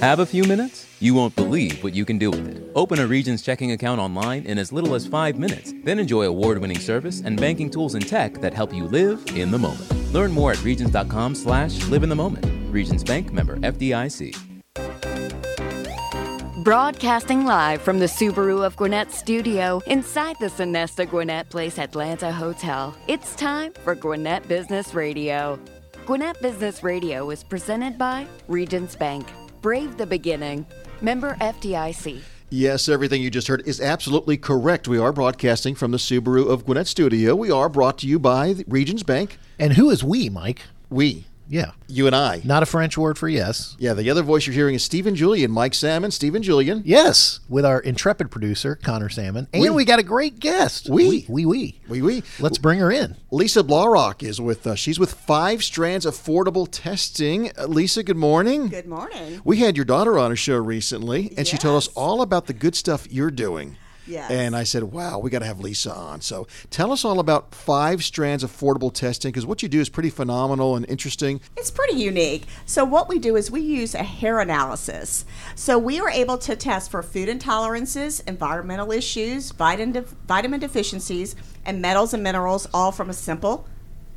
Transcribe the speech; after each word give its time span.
Have 0.00 0.20
a 0.20 0.26
few 0.26 0.44
minutes? 0.44 0.86
You 1.00 1.12
won't 1.12 1.34
believe 1.34 1.82
what 1.82 1.92
you 1.92 2.04
can 2.04 2.18
do 2.18 2.30
with 2.30 2.46
it. 2.46 2.62
Open 2.76 3.00
a 3.00 3.06
Regions 3.08 3.42
checking 3.42 3.72
account 3.72 4.00
online 4.00 4.46
in 4.46 4.56
as 4.56 4.70
little 4.70 4.94
as 4.94 5.08
five 5.08 5.36
minutes. 5.36 5.74
Then 5.82 5.98
enjoy 5.98 6.22
award 6.26 6.58
winning 6.58 6.78
service 6.78 7.20
and 7.20 7.36
banking 7.36 7.68
tools 7.68 7.96
and 7.96 8.06
tech 8.06 8.34
that 8.34 8.54
help 8.54 8.72
you 8.72 8.84
live 8.84 9.20
in 9.34 9.50
the 9.50 9.58
moment. 9.58 9.90
Learn 10.14 10.30
more 10.30 10.52
at 10.52 10.62
Regions.com 10.62 11.34
slash 11.34 11.84
live 11.88 12.04
in 12.04 12.08
the 12.10 12.14
moment. 12.14 12.46
Regions 12.72 13.02
Bank 13.02 13.32
member 13.32 13.56
FDIC. 13.56 14.36
Broadcasting 16.62 17.44
live 17.44 17.82
from 17.82 17.98
the 17.98 18.06
Subaru 18.06 18.64
of 18.64 18.76
Gwinnett 18.76 19.10
studio 19.10 19.82
inside 19.88 20.36
the 20.38 20.46
Sonesta 20.46 21.10
Gwinnett 21.10 21.50
Place 21.50 21.76
Atlanta 21.76 22.30
Hotel. 22.30 22.96
It's 23.08 23.34
time 23.34 23.72
for 23.82 23.96
Gwinnett 23.96 24.46
Business 24.46 24.94
Radio. 24.94 25.58
Gwinnett 26.06 26.40
Business 26.40 26.84
Radio 26.84 27.30
is 27.30 27.42
presented 27.42 27.98
by 27.98 28.28
Regions 28.46 28.94
Bank. 28.94 29.26
Brave 29.60 29.96
the 29.96 30.06
beginning. 30.06 30.66
Member 31.00 31.34
FDIC. 31.34 32.22
Yes, 32.50 32.88
everything 32.88 33.20
you 33.20 33.30
just 33.30 33.48
heard 33.48 33.66
is 33.68 33.80
absolutely 33.80 34.38
correct. 34.38 34.88
We 34.88 34.98
are 34.98 35.12
broadcasting 35.12 35.74
from 35.74 35.90
the 35.90 35.98
Subaru 35.98 36.48
of 36.48 36.64
Gwinnett 36.64 36.86
studio. 36.86 37.34
We 37.36 37.50
are 37.50 37.68
brought 37.68 37.98
to 37.98 38.06
you 38.06 38.18
by 38.18 38.54
the 38.54 38.64
Regions 38.66 39.02
Bank. 39.02 39.38
And 39.58 39.74
who 39.74 39.90
is 39.90 40.02
we, 40.02 40.30
Mike? 40.30 40.62
We. 40.88 41.27
Yeah. 41.48 41.70
You 41.86 42.06
and 42.06 42.14
I. 42.14 42.42
Not 42.44 42.62
a 42.62 42.66
French 42.66 42.98
word 42.98 43.16
for 43.16 43.28
yes. 43.28 43.74
Yeah, 43.78 43.94
the 43.94 44.10
other 44.10 44.22
voice 44.22 44.46
you're 44.46 44.54
hearing 44.54 44.74
is 44.74 44.84
Stephen 44.84 45.14
Julian, 45.14 45.50
Mike 45.50 45.72
Salmon, 45.74 46.10
Stephen 46.10 46.42
Julian. 46.42 46.82
Yes, 46.84 47.40
with 47.48 47.64
our 47.64 47.80
intrepid 47.80 48.30
producer, 48.30 48.74
Connor 48.76 49.08
Salmon. 49.08 49.48
And 49.54 49.62
Oui. 49.62 49.70
we 49.70 49.84
got 49.86 49.98
a 49.98 50.02
great 50.02 50.38
guest. 50.40 50.88
Oui. 50.90 51.24
We, 51.28 51.46
we. 51.46 51.80
We, 51.88 52.02
we. 52.02 52.22
Let's 52.38 52.58
bring 52.58 52.78
her 52.80 52.90
in. 52.92 53.16
Lisa 53.30 53.62
Blaurock 53.62 54.22
is 54.22 54.40
with 54.40 54.66
us. 54.66 54.78
She's 54.78 54.98
with 55.00 55.12
Five 55.14 55.64
Strands 55.64 56.04
Affordable 56.04 56.68
Testing. 56.70 57.50
Uh, 57.58 57.66
Lisa, 57.66 58.02
good 58.02 58.16
morning. 58.16 58.68
Good 58.68 58.86
morning. 58.86 59.40
We 59.44 59.58
had 59.58 59.76
your 59.76 59.86
daughter 59.86 60.18
on 60.18 60.30
a 60.30 60.36
show 60.36 60.56
recently, 60.58 61.32
and 61.38 61.46
she 61.46 61.56
told 61.56 61.76
us 61.78 61.88
all 61.88 62.20
about 62.20 62.46
the 62.46 62.52
good 62.52 62.74
stuff 62.74 63.06
you're 63.10 63.30
doing. 63.30 63.76
Yes. 64.08 64.30
And 64.30 64.56
I 64.56 64.64
said, 64.64 64.84
wow, 64.84 65.18
we 65.18 65.30
got 65.30 65.40
to 65.40 65.46
have 65.46 65.60
Lisa 65.60 65.94
on. 65.94 66.20
So 66.20 66.46
tell 66.70 66.92
us 66.92 67.04
all 67.04 67.20
about 67.20 67.54
Five 67.54 68.02
Strands 68.02 68.42
Affordable 68.42 68.92
Testing, 68.92 69.30
because 69.30 69.46
what 69.46 69.62
you 69.62 69.68
do 69.68 69.80
is 69.80 69.88
pretty 69.88 70.10
phenomenal 70.10 70.76
and 70.76 70.88
interesting. 70.88 71.40
It's 71.56 71.70
pretty 71.70 71.96
unique. 71.96 72.46
So, 72.66 72.84
what 72.84 73.08
we 73.08 73.18
do 73.18 73.36
is 73.36 73.50
we 73.50 73.60
use 73.60 73.94
a 73.94 74.02
hair 74.02 74.40
analysis. 74.40 75.24
So, 75.54 75.78
we 75.78 76.00
are 76.00 76.08
able 76.08 76.38
to 76.38 76.56
test 76.56 76.90
for 76.90 77.02
food 77.02 77.28
intolerances, 77.28 78.26
environmental 78.26 78.92
issues, 78.92 79.52
vitamin, 79.52 79.92
def- 79.92 80.14
vitamin 80.26 80.60
deficiencies, 80.60 81.36
and 81.64 81.82
metals 81.82 82.14
and 82.14 82.22
minerals, 82.22 82.66
all 82.72 82.92
from 82.92 83.10
a 83.10 83.14
simple 83.14 83.66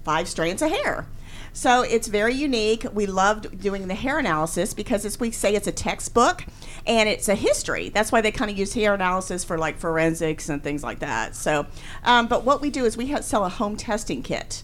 five 0.03 0.28
strands 0.28 0.61
of 0.61 0.72
hair. 0.72 1.08
So 1.54 1.82
it's 1.82 2.08
very 2.08 2.34
unique. 2.34 2.86
We 2.94 3.06
loved 3.06 3.60
doing 3.62 3.88
the 3.88 3.96
hair 3.96 4.20
analysis 4.20 4.74
because, 4.74 5.06
as 5.06 5.20
we 5.20 5.32
say, 5.32 5.54
it's 5.54 5.68
a 5.68 5.72
textbook 5.72 6.46
and 6.88 7.10
it's 7.10 7.28
a 7.28 7.36
history. 7.36 7.90
That's 7.90 8.12
why 8.12 8.22
they 8.22 8.32
kind 8.32 8.50
of 8.50 8.58
use 8.58 8.74
hair 8.74 8.94
analysis 8.94 9.44
for 9.44 9.58
like 9.58 9.78
forensics 9.78 10.50
and 10.50 10.64
things 10.64 10.84
like 10.84 11.00
that. 11.00 11.36
So, 11.36 11.66
um, 12.04 12.28
but 12.28 12.46
what 12.46 12.62
we 12.62 12.70
do 12.70 12.86
is 12.86 12.96
we 12.96 13.12
ha- 13.12 13.22
sell 13.22 13.46
a 13.46 13.50
home 13.50 13.76
testing 13.76 14.24
kit 14.24 14.64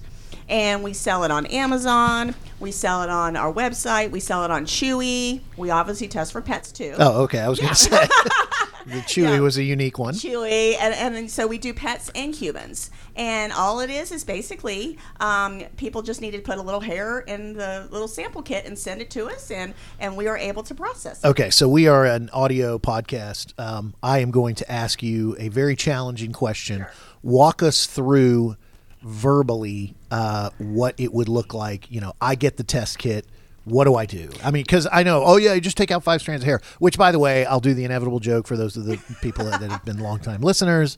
and 0.50 0.82
we 0.84 0.94
sell 0.94 1.24
it 1.24 1.32
on 1.32 1.46
Amazon. 1.48 2.34
We 2.60 2.72
sell 2.72 3.04
it 3.04 3.10
on 3.10 3.36
our 3.36 3.52
website. 3.52 4.12
We 4.12 4.20
sell 4.20 4.46
it 4.46 4.52
on 4.52 4.66
Chewy. 4.66 5.42
We 5.58 5.70
obviously 5.70 6.08
test 6.08 6.32
for 6.32 6.42
pets 6.42 6.72
too. 6.72 6.96
Oh, 6.98 7.24
okay. 7.24 7.40
I 7.40 7.50
was 7.50 7.60
going 7.60 7.74
to 7.74 7.76
say 7.76 8.08
the 8.88 9.02
Chewy 9.02 9.24
Yeah. 9.24 9.40
was 9.40 9.58
a 9.58 9.64
unique 9.64 10.00
one. 10.00 10.14
Chewy, 10.14 10.76
and, 10.80 10.94
and 11.18 11.30
so 11.30 11.46
we 11.46 11.58
do 11.58 11.74
pets 11.74 12.10
and 12.16 12.34
humans. 12.34 12.90
And 13.16 13.52
all 13.52 13.80
it 13.82 13.90
is 13.90 14.12
is 14.12 14.24
basically 14.24 14.98
um, 15.20 15.62
people 15.76 16.02
just 16.02 16.22
need 16.22 16.32
to 16.32 16.40
put 16.40 16.58
a 16.58 16.62
little 16.62 16.80
hair 16.82 17.20
in 17.20 17.54
the 17.54 17.88
little 17.92 18.08
sample 18.08 18.42
kit 18.42 18.66
and 18.66 18.78
send 18.78 19.02
it 19.02 19.10
to 19.12 19.26
us, 19.28 19.52
and, 19.52 19.74
and 20.00 20.16
we 20.16 20.28
are 20.28 20.38
able 20.38 20.64
to 20.64 20.74
process 20.76 21.24
it. 21.24 21.28
Okay, 21.28 21.50
so 21.50 21.68
we 21.68 21.88
are 21.88 22.06
an 22.06 22.30
audio 22.32 22.78
podcast. 22.78 23.54
Um, 23.60 23.94
I 24.02 24.20
am 24.20 24.32
going 24.32 24.56
to 24.56 24.72
ask 24.72 25.04
you 25.04 25.36
a 25.40 25.50
very 25.50 25.76
challenging 25.76 26.32
question. 26.32 26.86
Walk 27.24 27.62
us 27.62 27.86
through 27.88 28.56
verbally 29.02 29.96
uh, 30.12 30.50
what 30.58 30.96
it 30.98 31.14
would 31.14 31.30
look 31.30 31.54
like. 31.54 31.90
You 31.92 32.02
know, 32.02 32.14
I 32.22 32.36
get 32.36 32.58
the 32.58 32.64
test 32.64 32.98
kit. 33.00 33.26
What 33.68 33.84
do 33.84 33.96
I 33.96 34.06
do? 34.06 34.30
I 34.44 34.52
mean, 34.52 34.64
because 34.64 34.88
I 34.92 35.04
know, 35.04 35.24
oh 35.26 35.36
yeah, 35.36 35.54
you 35.54 35.62
just 35.62 35.76
take 35.76 35.92
out 35.92 36.02
five 36.02 36.22
strands 36.22 36.42
of 36.42 36.46
hair. 36.48 36.62
Which, 36.80 36.98
by 36.98 37.12
the 37.12 37.20
way, 37.20 37.46
I'll 37.46 37.60
do 37.60 37.74
the 37.74 37.84
inevitable 37.84 38.22
joke 38.22 38.48
for 38.48 38.56
those 38.56 38.78
of 38.78 38.86
the 38.86 38.98
people 39.22 39.44
that, 39.46 39.60
that 39.60 39.70
have 39.70 39.84
been 39.84 40.00
longtime 40.00 40.42
listeners. 40.42 40.98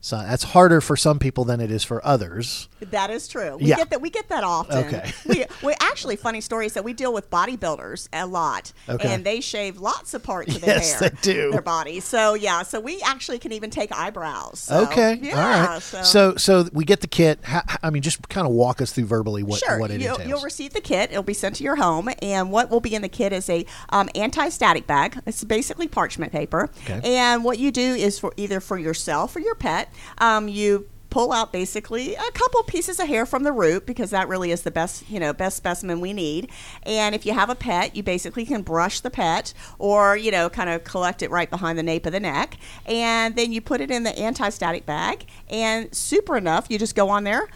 So 0.00 0.16
that's 0.18 0.42
harder 0.42 0.80
for 0.80 0.96
some 0.96 1.18
people 1.18 1.44
than 1.44 1.60
it 1.60 1.70
is 1.70 1.84
for 1.84 2.04
others. 2.04 2.68
That 2.80 3.10
is 3.10 3.28
true. 3.28 3.56
We 3.56 3.66
Yeah. 3.66 3.76
get 3.76 3.90
that. 3.90 4.00
We 4.00 4.10
get 4.10 4.28
that 4.28 4.44
often. 4.44 4.78
Okay. 4.86 5.12
we, 5.26 5.44
we 5.64 5.74
actually 5.80 6.16
funny 6.16 6.40
story 6.40 6.66
is 6.66 6.74
that 6.74 6.84
we 6.84 6.92
deal 6.92 7.12
with 7.12 7.28
bodybuilders 7.30 8.08
a 8.12 8.26
lot, 8.26 8.72
Okay. 8.88 9.08
and 9.12 9.24
they 9.24 9.40
shave 9.40 9.78
lots 9.78 10.14
of 10.14 10.22
parts 10.22 10.54
of 10.54 10.60
their 10.62 10.76
Yes, 10.76 11.00
hair, 11.00 11.10
they 11.10 11.16
do. 11.22 11.50
their 11.50 11.62
body. 11.62 12.00
So 12.00 12.34
yeah, 12.34 12.62
so 12.62 12.80
we 12.80 13.00
actually 13.02 13.38
can 13.38 13.52
even 13.52 13.70
take 13.70 13.90
eyebrows. 13.92 14.60
So, 14.60 14.82
okay, 14.84 15.18
yeah. 15.22 15.36
all 15.66 15.68
right. 15.74 15.82
So, 15.82 16.02
So, 16.02 16.36
so 16.36 16.68
we 16.72 16.84
get 16.84 17.00
the 17.00 17.06
kit. 17.06 17.40
How, 17.42 17.62
I 17.82 17.90
mean, 17.90 18.02
just 18.02 18.28
kind 18.28 18.46
of 18.46 18.52
walk 18.52 18.80
us 18.80 18.92
through 18.92 19.06
verbally 19.06 19.42
what 19.42 19.58
Sure, 19.60 19.78
what 19.78 19.90
it 19.90 20.00
you'll, 20.00 20.12
entails. 20.14 20.28
you'll 20.28 20.42
receive 20.42 20.72
the 20.72 20.80
kit. 20.80 21.10
It'll 21.10 21.22
be 21.22 21.34
sent 21.34 21.56
to 21.56 21.64
your 21.64 21.76
home, 21.76 22.08
and 22.22 22.50
what 22.50 22.70
will 22.70 22.80
be 22.80 22.94
in 22.94 23.02
the 23.02 23.08
kit 23.08 23.32
is 23.32 23.48
a 23.50 23.64
um, 23.90 24.08
anti-static 24.14 24.86
bag. 24.86 25.18
It's 25.26 25.42
basically 25.44 25.88
parchment 25.88 26.32
paper, 26.32 26.70
Okay. 26.84 27.00
and 27.16 27.44
what 27.44 27.58
you 27.58 27.70
do 27.70 27.80
is 27.94 28.18
for 28.18 28.32
either 28.36 28.60
for 28.60 28.78
yourself 28.78 29.34
or 29.36 29.40
your 29.40 29.54
pet, 29.54 29.92
um, 30.18 30.48
you 30.48 30.88
pull 31.10 31.32
out 31.32 31.52
basically 31.52 32.14
a 32.14 32.30
couple 32.32 32.62
pieces 32.64 33.00
of 33.00 33.08
hair 33.08 33.24
from 33.24 33.42
the 33.42 33.52
root 33.52 33.86
because 33.86 34.10
that 34.10 34.28
really 34.28 34.50
is 34.50 34.62
the 34.62 34.70
best 34.70 35.08
you 35.08 35.18
know 35.18 35.32
best 35.32 35.56
specimen 35.56 36.00
we 36.00 36.12
need. 36.12 36.50
And 36.82 37.14
if 37.14 37.24
you 37.24 37.32
have 37.32 37.50
a 37.50 37.54
pet 37.54 37.96
you 37.96 38.02
basically 38.02 38.44
can 38.44 38.62
brush 38.62 39.00
the 39.00 39.10
pet 39.10 39.52
or 39.78 40.16
you 40.16 40.30
know 40.30 40.48
kind 40.48 40.70
of 40.70 40.84
collect 40.84 41.22
it 41.22 41.30
right 41.30 41.48
behind 41.48 41.78
the 41.78 41.82
nape 41.82 42.06
of 42.06 42.12
the 42.12 42.20
neck. 42.20 42.56
And 42.86 43.36
then 43.36 43.52
you 43.52 43.60
put 43.60 43.80
it 43.80 43.90
in 43.90 44.02
the 44.02 44.16
anti-static 44.18 44.86
bag. 44.86 45.26
And 45.48 45.94
super 45.94 46.36
enough 46.36 46.66
you 46.68 46.78
just 46.78 46.94
go 46.94 47.08
on 47.08 47.24
there. 47.24 47.48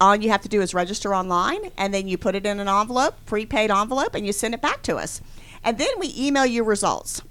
All 0.00 0.16
you 0.16 0.30
have 0.30 0.42
to 0.42 0.48
do 0.48 0.60
is 0.60 0.74
register 0.74 1.14
online 1.14 1.70
and 1.78 1.94
then 1.94 2.08
you 2.08 2.18
put 2.18 2.34
it 2.34 2.44
in 2.44 2.58
an 2.58 2.68
envelope 2.68 3.14
prepaid 3.24 3.70
envelope 3.70 4.14
and 4.14 4.26
you 4.26 4.32
send 4.32 4.52
it 4.52 4.60
back 4.60 4.82
to 4.82 4.96
us 4.96 5.20
and 5.64 5.78
then 5.78 5.88
we 5.98 6.12
email 6.16 6.46
you 6.46 6.64
results 6.64 7.22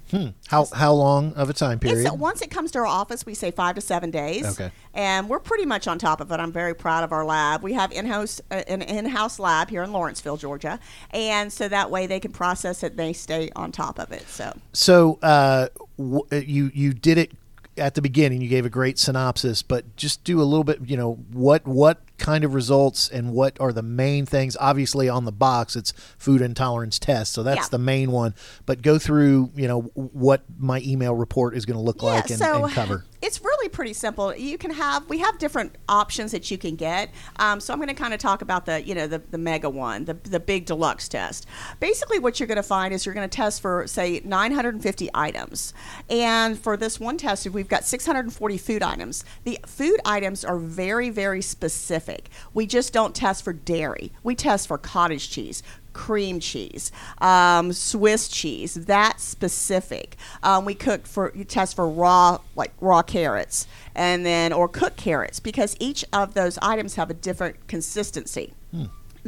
how 0.48 0.66
how 0.72 0.92
long 0.92 1.32
of 1.34 1.48
a 1.48 1.52
time 1.52 1.78
period? 1.78 2.06
it's, 2.06 2.16
once 2.16 2.42
it 2.42 2.50
comes 2.50 2.70
to 2.72 2.78
our 2.80 2.86
office, 2.86 3.24
we 3.24 3.34
say 3.34 3.50
five 3.50 3.74
to 3.74 3.80
seven 3.80 4.10
days. 4.10 4.44
Okay. 4.44 4.70
And 4.94 5.28
we're 5.28 5.38
pretty 5.38 5.64
much 5.64 5.88
on 5.88 5.98
top 5.98 6.20
of 6.20 6.30
it. 6.30 6.38
I'm 6.38 6.52
very 6.52 6.74
proud 6.74 7.02
of 7.04 7.12
our 7.12 7.24
lab. 7.24 7.62
We 7.62 7.72
have 7.72 7.92
in-house 7.92 8.40
uh, 8.50 8.62
an 8.68 8.82
in-house 8.82 9.38
lab 9.38 9.70
here 9.70 9.82
in 9.82 9.92
Lawrenceville, 9.92 10.36
Georgia, 10.36 10.78
and 11.10 11.52
so 11.52 11.68
that 11.68 11.90
way 11.90 12.06
they 12.06 12.20
can 12.20 12.32
process 12.32 12.82
it. 12.82 12.92
And 12.92 12.98
they 12.98 13.12
stay 13.12 13.50
on 13.56 13.72
top 13.72 13.98
of 13.98 14.12
it. 14.12 14.28
So 14.28 14.54
So 14.72 15.18
uh, 15.22 15.68
w- 15.96 16.26
you 16.30 16.70
you 16.74 16.92
did 16.92 17.18
it 17.18 17.32
at 17.78 17.94
the 17.94 18.02
beginning. 18.02 18.42
You 18.42 18.48
gave 18.48 18.66
a 18.66 18.70
great 18.70 18.98
synopsis, 18.98 19.62
but 19.62 19.96
just 19.96 20.24
do 20.24 20.40
a 20.40 20.44
little 20.44 20.64
bit. 20.64 20.80
You 20.84 20.96
know 20.96 21.14
what 21.32 21.66
what 21.66 22.00
kind 22.22 22.44
of 22.44 22.54
results 22.54 23.08
and 23.08 23.32
what 23.32 23.60
are 23.60 23.72
the 23.72 23.82
main 23.82 24.24
things? 24.24 24.56
Obviously, 24.60 25.08
on 25.08 25.24
the 25.24 25.32
box, 25.32 25.74
it's 25.76 25.92
food 26.16 26.40
intolerance 26.40 26.98
test, 26.98 27.32
so 27.32 27.42
that's 27.42 27.66
Yeah. 27.66 27.68
the 27.72 27.78
main 27.78 28.12
one. 28.12 28.34
But 28.64 28.80
go 28.80 28.98
through 28.98 29.50
you 29.56 29.66
know 29.68 29.82
what 29.94 30.42
my 30.58 30.80
email 30.84 31.14
report 31.14 31.56
is 31.56 31.66
going 31.66 31.76
to 31.76 31.82
look 31.82 32.02
like 32.02 32.30
and, 32.30 32.38
so 32.38 32.64
and 32.64 32.72
cover. 32.72 33.04
It's 33.20 33.40
really 33.40 33.68
pretty 33.68 33.92
simple. 33.92 34.34
You 34.34 34.58
can 34.58 34.72
have 34.72 35.08
we 35.08 35.18
have 35.18 35.38
different 35.38 35.76
options 35.88 36.32
that 36.32 36.50
you 36.50 36.58
can 36.58 36.74
get. 36.76 37.10
Um, 37.36 37.60
so 37.60 37.72
I'm 37.72 37.78
going 37.78 37.88
to 37.88 37.94
kind 37.94 38.12
of 38.14 38.18
talk 38.20 38.42
about 38.42 38.66
the 38.66 38.82
you 38.82 38.94
know 38.94 39.06
the, 39.06 39.18
the 39.30 39.38
mega 39.38 39.68
one, 39.70 40.04
the 40.04 40.14
the 40.14 40.40
big 40.40 40.66
deluxe 40.66 41.08
test. 41.08 41.46
Basically, 41.80 42.18
what 42.18 42.38
you're 42.40 42.46
going 42.48 42.56
to 42.56 42.62
find 42.62 42.92
is 42.94 43.04
you're 43.04 43.14
going 43.14 43.28
to 43.28 43.36
test 43.36 43.60
for 43.60 43.86
say 43.86 44.20
950 44.24 45.10
items, 45.14 45.74
and 46.08 46.58
for 46.58 46.76
this 46.76 46.98
one 47.00 47.16
test, 47.16 47.48
we've 47.50 47.68
got 47.68 47.84
640 47.84 48.58
food 48.58 48.82
items. 48.82 49.24
The 49.44 49.58
food 49.66 50.00
items 50.04 50.44
are 50.44 50.58
very 50.58 51.10
very 51.10 51.42
specific. 51.42 52.11
We 52.54 52.66
just 52.66 52.92
don't 52.92 53.14
test 53.14 53.44
for 53.44 53.52
dairy. 53.52 54.12
We 54.22 54.34
test 54.34 54.68
for 54.68 54.78
cottage 54.78 55.30
cheese, 55.30 55.62
cream 55.92 56.40
cheese, 56.40 56.90
um, 57.18 57.72
Swiss 57.72 58.28
cheese, 58.28 58.74
that 58.74 59.20
specific. 59.20 60.16
Um, 60.42 60.64
we 60.64 60.74
cook 60.74 61.06
for 61.06 61.32
you 61.34 61.44
test 61.44 61.76
for 61.76 61.88
raw 61.88 62.38
like 62.56 62.72
raw 62.80 63.02
carrots 63.02 63.66
and 63.94 64.24
then 64.24 64.52
or 64.52 64.68
cooked 64.68 64.96
carrots 64.96 65.40
because 65.40 65.76
each 65.80 66.04
of 66.12 66.34
those 66.34 66.58
items 66.62 66.94
have 66.96 67.10
a 67.10 67.14
different 67.14 67.66
consistency. 67.68 68.52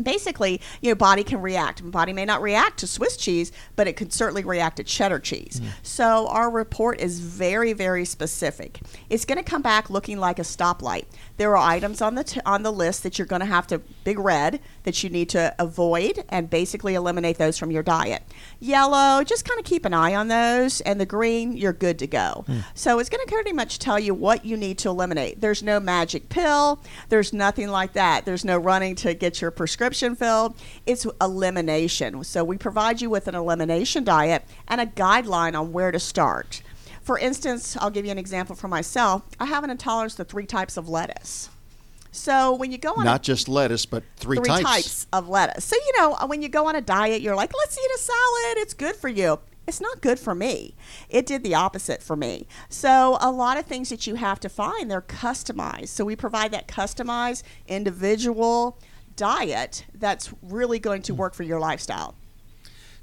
Basically, 0.03 0.61
your 0.81 0.97
body 0.97 1.23
can 1.23 1.41
react. 1.41 1.89
Body 1.89 2.13
may 2.13 2.25
not 2.25 2.43
react 2.43 2.79
to 2.79 2.87
Swiss 2.87 3.17
cheese, 3.17 3.53
but 3.77 3.87
it 3.87 3.97
could 3.97 4.13
certainly 4.13 4.43
react 4.43 4.79
to 4.79 4.85
cheddar 4.85 5.21
cheese. 5.21 5.61
Mm. 5.63 5.69
So 5.83 6.27
our 6.29 6.51
report 6.51 7.01
is 7.01 7.21
very, 7.21 7.73
very 7.73 8.05
specific. 8.05 8.81
It's 9.09 9.25
going 9.25 9.39
to 9.39 9.45
come 9.45 9.63
back 9.63 9.91
looking 9.91 10.19
like 10.19 10.41
a 10.41 10.43
stoplight. 10.43 11.05
There 11.37 11.57
are 11.57 11.71
items 11.71 12.03
on 12.03 12.17
the 12.17 12.25
t- 12.25 12.41
on 12.45 12.65
the 12.65 12.73
list 12.73 13.05
that 13.05 13.19
you're 13.19 13.27
going 13.27 13.41
to 13.41 13.47
have 13.47 13.69
to 13.69 13.79
big 14.03 14.19
red 14.19 14.61
that 14.83 15.03
you 15.05 15.11
need 15.11 15.29
to 15.31 15.55
avoid 15.59 16.25
and 16.29 16.51
basically 16.51 16.95
eliminate 16.95 17.39
those 17.39 17.57
from 17.57 17.71
your 17.71 17.83
diet. 17.83 18.23
Yellow, 18.59 19.23
just 19.23 19.49
kind 19.49 19.61
of 19.61 19.65
keep 19.65 19.85
an 19.85 19.95
eye 19.95 20.15
on 20.15 20.29
those, 20.29 20.81
and 20.81 21.01
the 21.01 21.07
green, 21.07 21.57
you're 21.57 21.73
good 21.73 22.01
to 22.01 22.07
go. 22.07 22.45
Mm. 22.49 22.65
So 22.75 22.99
it's 22.99 23.09
going 23.09 23.25
to 23.25 23.33
pretty 23.33 23.53
much 23.53 23.79
tell 23.79 24.01
you 24.01 24.13
what 24.13 24.45
you 24.45 24.57
need 24.57 24.79
to 24.79 24.89
eliminate. 24.89 25.41
There's 25.41 25.63
no 25.63 25.79
magic 25.79 26.29
pill. 26.29 26.81
There's 27.11 27.33
nothing 27.33 27.69
like 27.69 27.93
that. 27.93 28.25
There's 28.25 28.45
no 28.45 28.59
running 28.59 28.97
to 28.97 29.15
get 29.15 29.41
your 29.41 29.53
prescription 29.53 29.84
prescription 29.85 30.17
filled. 30.17 30.57
It's 30.87 31.07
elimination. 31.21 32.25
So 32.25 32.43
we 32.43 32.57
provide 32.57 33.03
you 33.03 33.11
with 33.11 33.29
an 33.29 33.35
elimination 33.35 34.03
diet 34.03 34.45
and 34.67 34.81
a 34.81 34.87
guideline 34.87 35.59
on 35.59 35.73
where 35.73 35.93
to 35.93 36.01
start. 36.01 36.63
For 37.03 37.19
instance, 37.19 37.77
I'll 37.77 37.91
give 37.91 38.07
you 38.07 38.11
an 38.13 38.19
example 38.19 38.57
for 38.57 38.69
myself. 38.69 39.25
I 39.39 39.45
have 39.45 39.63
an 39.63 39.69
intolerance 39.69 40.15
to 40.15 40.25
three 40.25 40.47
types 40.47 40.79
of 40.79 40.89
lettuce. 40.89 41.51
So 42.13 42.55
when 42.55 42.73
you 42.73 42.79
go 42.79 42.95
on 42.95 43.05
Not 43.05 43.21
a, 43.21 43.25
just 43.25 43.47
lettuce, 43.47 43.85
but 43.85 44.05
three, 44.17 44.39
three 44.39 44.63
types. 44.63 45.07
of 45.13 45.29
lettuce. 45.29 45.65
So 45.65 45.77
you 45.77 45.93
know 45.99 46.17
when 46.29 46.41
you 46.41 46.49
go 46.49 46.67
on 46.67 46.77
a 46.77 46.81
diet, 46.81 47.21
you're 47.21 47.37
like, 47.37 47.53
let's 47.59 47.77
eat 47.77 47.91
a 47.95 47.99
salad. 47.99 48.59
It's 48.59 48.73
good 48.73 48.97
for 48.97 49.09
you. 49.09 49.41
It's 49.67 49.81
not 49.81 50.01
good 50.01 50.19
for 50.19 50.35
me. 50.35 50.75
It 51.09 51.27
did 51.27 51.43
the 51.43 51.55
opposite 51.55 52.03
for 52.03 52.17
me. 52.17 52.47
So 52.69 53.19
a 53.21 53.31
lot 53.31 53.59
of 53.59 53.67
things 53.67 53.89
that 53.89 54.07
you 54.07 54.15
have 54.15 54.41
to 54.41 54.49
find, 54.49 54.91
they're 54.91 55.03
customized. 55.03 55.89
So 55.89 56.05
we 56.05 56.17
provide 56.17 56.53
that 56.53 56.69
customized, 56.69 57.43
individual 57.67 58.79
diet 59.17 59.85
that's 59.95 60.33
really 60.43 60.79
going 60.79 61.03
to 61.03 61.15
work 61.15 61.35
for 61.35 61.43
your 61.43 61.61
lifestyle. 61.61 62.15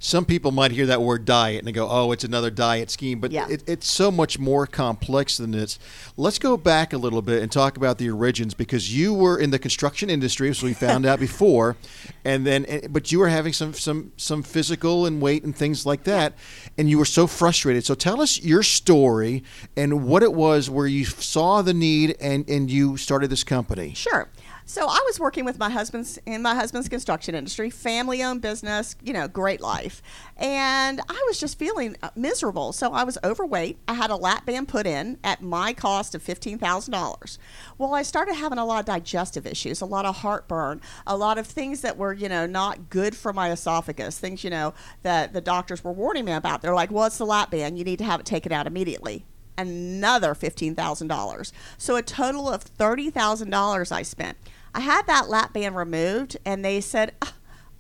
Some 0.03 0.25
people 0.25 0.49
might 0.51 0.71
hear 0.71 0.87
that 0.87 0.99
word 1.03 1.25
diet 1.25 1.59
and 1.59 1.67
they 1.67 1.71
go, 1.71 1.87
"Oh, 1.87 2.11
it's 2.11 2.23
another 2.23 2.49
diet 2.49 2.89
scheme," 2.89 3.19
but 3.19 3.31
Yeah. 3.31 3.45
it, 3.47 3.61
it's 3.67 3.87
so 3.87 4.09
much 4.09 4.39
more 4.39 4.65
complex 4.65 5.37
than 5.37 5.51
this. 5.51 5.77
Let's 6.17 6.39
go 6.39 6.57
back 6.57 6.91
a 6.91 6.97
little 6.97 7.21
bit 7.21 7.43
and 7.43 7.51
talk 7.51 7.77
about 7.77 7.99
the 7.99 8.09
origins 8.09 8.55
because 8.55 8.91
you 8.97 9.13
were 9.13 9.37
in 9.37 9.51
the 9.51 9.59
construction 9.59 10.09
industry, 10.09 10.49
as 10.49 10.63
we 10.63 10.73
found 10.73 11.05
out 11.05 11.19
before, 11.27 11.77
and 12.25 12.47
then, 12.47 12.65
eh, 12.67 12.87
but 12.89 13.11
you 13.11 13.19
were 13.19 13.29
having 13.29 13.53
some 13.53 13.75
some 13.75 14.11
some 14.17 14.41
physical 14.41 15.05
and 15.05 15.21
weight 15.21 15.43
and 15.43 15.55
things 15.55 15.85
like 15.85 16.03
that, 16.05 16.33
and 16.79 16.89
you 16.89 16.97
were 16.97 17.05
so 17.05 17.27
frustrated. 17.27 17.85
So 17.85 17.93
tell 17.93 18.21
us 18.21 18.41
your 18.41 18.63
story 18.63 19.43
and 19.77 20.05
what 20.07 20.23
it 20.23 20.33
was 20.33 20.67
where 20.67 20.87
you 20.87 21.05
saw 21.05 21.61
the 21.61 21.75
need 21.75 22.17
and 22.19 22.49
and 22.49 22.71
you 22.71 22.97
started 22.97 23.29
this 23.29 23.43
company. 23.43 23.93
Sure. 23.93 24.27
So 24.71 24.88
I 24.88 25.03
was 25.06 25.19
working 25.19 25.44
with 25.44 25.59
my 25.59 25.69
husband's 25.69 26.18
in 26.25 26.41
my 26.41 26.56
husband's 26.56 26.88
construction 26.88 27.35
industry, 27.35 27.69
family 27.69 28.23
owned 28.23 28.41
business, 28.41 28.95
you 29.03 29.12
know, 29.12 29.27
great 29.27 29.59
life. 29.59 30.01
And 30.38 31.01
I 31.09 31.23
was 31.27 31.41
just 31.41 31.59
feeling 31.59 31.97
uh, 32.01 32.12
miserable. 32.15 32.71
So 32.71 32.94
I 32.94 33.03
was 33.03 33.18
overweight. 33.21 33.79
I 33.89 33.95
had 33.95 34.12
a 34.12 34.15
lap 34.15 34.45
band 34.45 34.69
put 34.69 34.88
in 34.88 35.18
at 35.25 35.41
my 35.41 35.73
cost 35.73 36.15
of 36.15 36.23
$15,000. 36.23 37.38
Well, 37.77 37.94
I 37.94 38.01
started 38.01 38.35
having 38.35 38.59
a 38.59 38.63
lot 38.63 38.79
of 38.79 38.85
digestive 38.85 39.45
issues, 39.45 39.81
a 39.81 39.85
lot 39.85 40.06
of 40.06 40.19
heartburn, 40.19 40.79
a 41.06 41.18
lot 41.18 41.38
of 41.38 41.47
things 41.47 41.81
that 41.81 41.97
were, 41.97 42.13
you 42.13 42.29
know, 42.29 42.45
not 42.45 42.89
good 42.89 43.13
for 43.13 43.33
my 43.33 43.51
esophagus, 43.51 44.19
things, 44.19 44.41
you 44.41 44.50
know, 44.50 44.73
that 45.01 45.33
the 45.33 45.41
doctors 45.41 45.83
were 45.83 45.91
warning 45.91 46.23
me 46.23 46.31
about. 46.31 46.62
They're 46.62 46.73
like, 46.73 46.91
"Well, 46.91 47.07
it's 47.07 47.18
the 47.18 47.25
lap 47.25 47.51
band. 47.51 47.77
You 47.77 47.83
need 47.83 48.00
to 48.00 48.06
have 48.06 48.21
it 48.21 48.25
taken 48.25 48.53
out 48.53 48.68
immediately." 48.68 49.25
another 49.57 50.33
$15,000. 50.33 51.51
So 51.77 51.95
a 51.95 52.01
total 52.01 52.50
of 52.50 52.63
$30,000 52.63 53.91
I 53.91 54.01
spent. 54.01 54.38
I 54.73 54.81
had 54.81 55.07
that 55.07 55.29
lap 55.29 55.53
band 55.53 55.75
removed 55.75 56.38
and 56.45 56.63
they 56.63 56.81
said, 56.81 57.13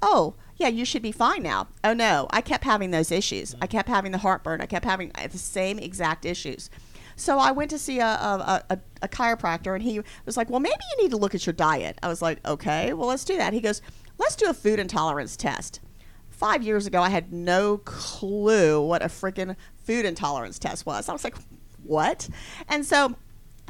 "Oh, 0.01 0.35
yeah, 0.57 0.67
you 0.67 0.85
should 0.85 1.01
be 1.01 1.11
fine 1.11 1.43
now." 1.43 1.67
Oh 1.83 1.93
no, 1.93 2.27
I 2.31 2.41
kept 2.41 2.63
having 2.63 2.91
those 2.91 3.11
issues. 3.11 3.55
I 3.61 3.67
kept 3.67 3.89
having 3.89 4.11
the 4.11 4.17
heartburn. 4.19 4.61
I 4.61 4.65
kept 4.65 4.85
having 4.85 5.11
uh, 5.15 5.27
the 5.27 5.37
same 5.37 5.79
exact 5.79 6.25
issues. 6.25 6.69
So 7.15 7.37
I 7.37 7.51
went 7.51 7.69
to 7.71 7.77
see 7.77 7.99
a, 7.99 8.05
a, 8.05 8.63
a, 8.69 8.79
a 9.03 9.07
chiropractor 9.07 9.75
and 9.75 9.83
he 9.83 10.01
was 10.25 10.37
like, 10.37 10.49
"Well, 10.49 10.59
maybe 10.59 10.75
you 10.97 11.03
need 11.03 11.11
to 11.11 11.17
look 11.17 11.35
at 11.35 11.45
your 11.45 11.53
diet." 11.53 11.97
I 12.03 12.07
was 12.07 12.21
like, 12.21 12.45
"Okay, 12.47 12.93
well, 12.93 13.07
let's 13.07 13.25
do 13.25 13.37
that." 13.37 13.53
He 13.53 13.61
goes, 13.61 13.81
"Let's 14.17 14.35
do 14.35 14.49
a 14.49 14.53
food 14.53 14.79
intolerance 14.79 15.35
test." 15.37 15.79
Five 16.29 16.63
years 16.63 16.87
ago, 16.87 17.03
I 17.03 17.09
had 17.09 17.31
no 17.31 17.77
clue 17.77 18.81
what 18.81 19.03
a 19.03 19.05
freaking 19.05 19.55
food 19.83 20.05
intolerance 20.05 20.57
test 20.57 20.87
was. 20.87 21.07
I 21.07 21.13
was 21.13 21.23
like, 21.23 21.35
what? 21.83 22.29
And 22.67 22.85
so 22.85 23.15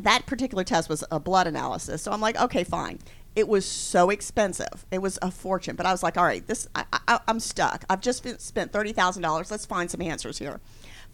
that 0.04 0.26
particular 0.26 0.64
test 0.64 0.90
was 0.90 1.04
a 1.12 1.20
blood 1.20 1.48
analysis. 1.48 2.02
So 2.02 2.12
I'm 2.12 2.22
like, 2.22 2.40
okay, 2.40 2.64
fine. 2.64 3.00
It 3.36 3.48
was 3.48 3.66
so 3.66 4.10
expensive. 4.10 4.86
It 4.92 5.02
was 5.02 5.18
a 5.22 5.32
fortune. 5.32 5.76
But 5.76 5.86
I 5.86 5.92
was 5.92 6.04
like, 6.04 6.18
all 6.18 6.26
right, 6.26 6.46
this 6.46 6.68
I, 6.76 6.86
I, 7.08 7.20
I'm 7.28 7.40
stuck. 7.40 7.86
I've 7.90 8.02
just 8.02 8.26
spent 8.42 8.74
thirty 8.74 8.92
thousand 8.92 9.24
dollars. 9.24 9.50
Let's 9.50 9.66
find 9.66 9.90
some 9.90 10.02
answers 10.02 10.38
here. 10.38 10.60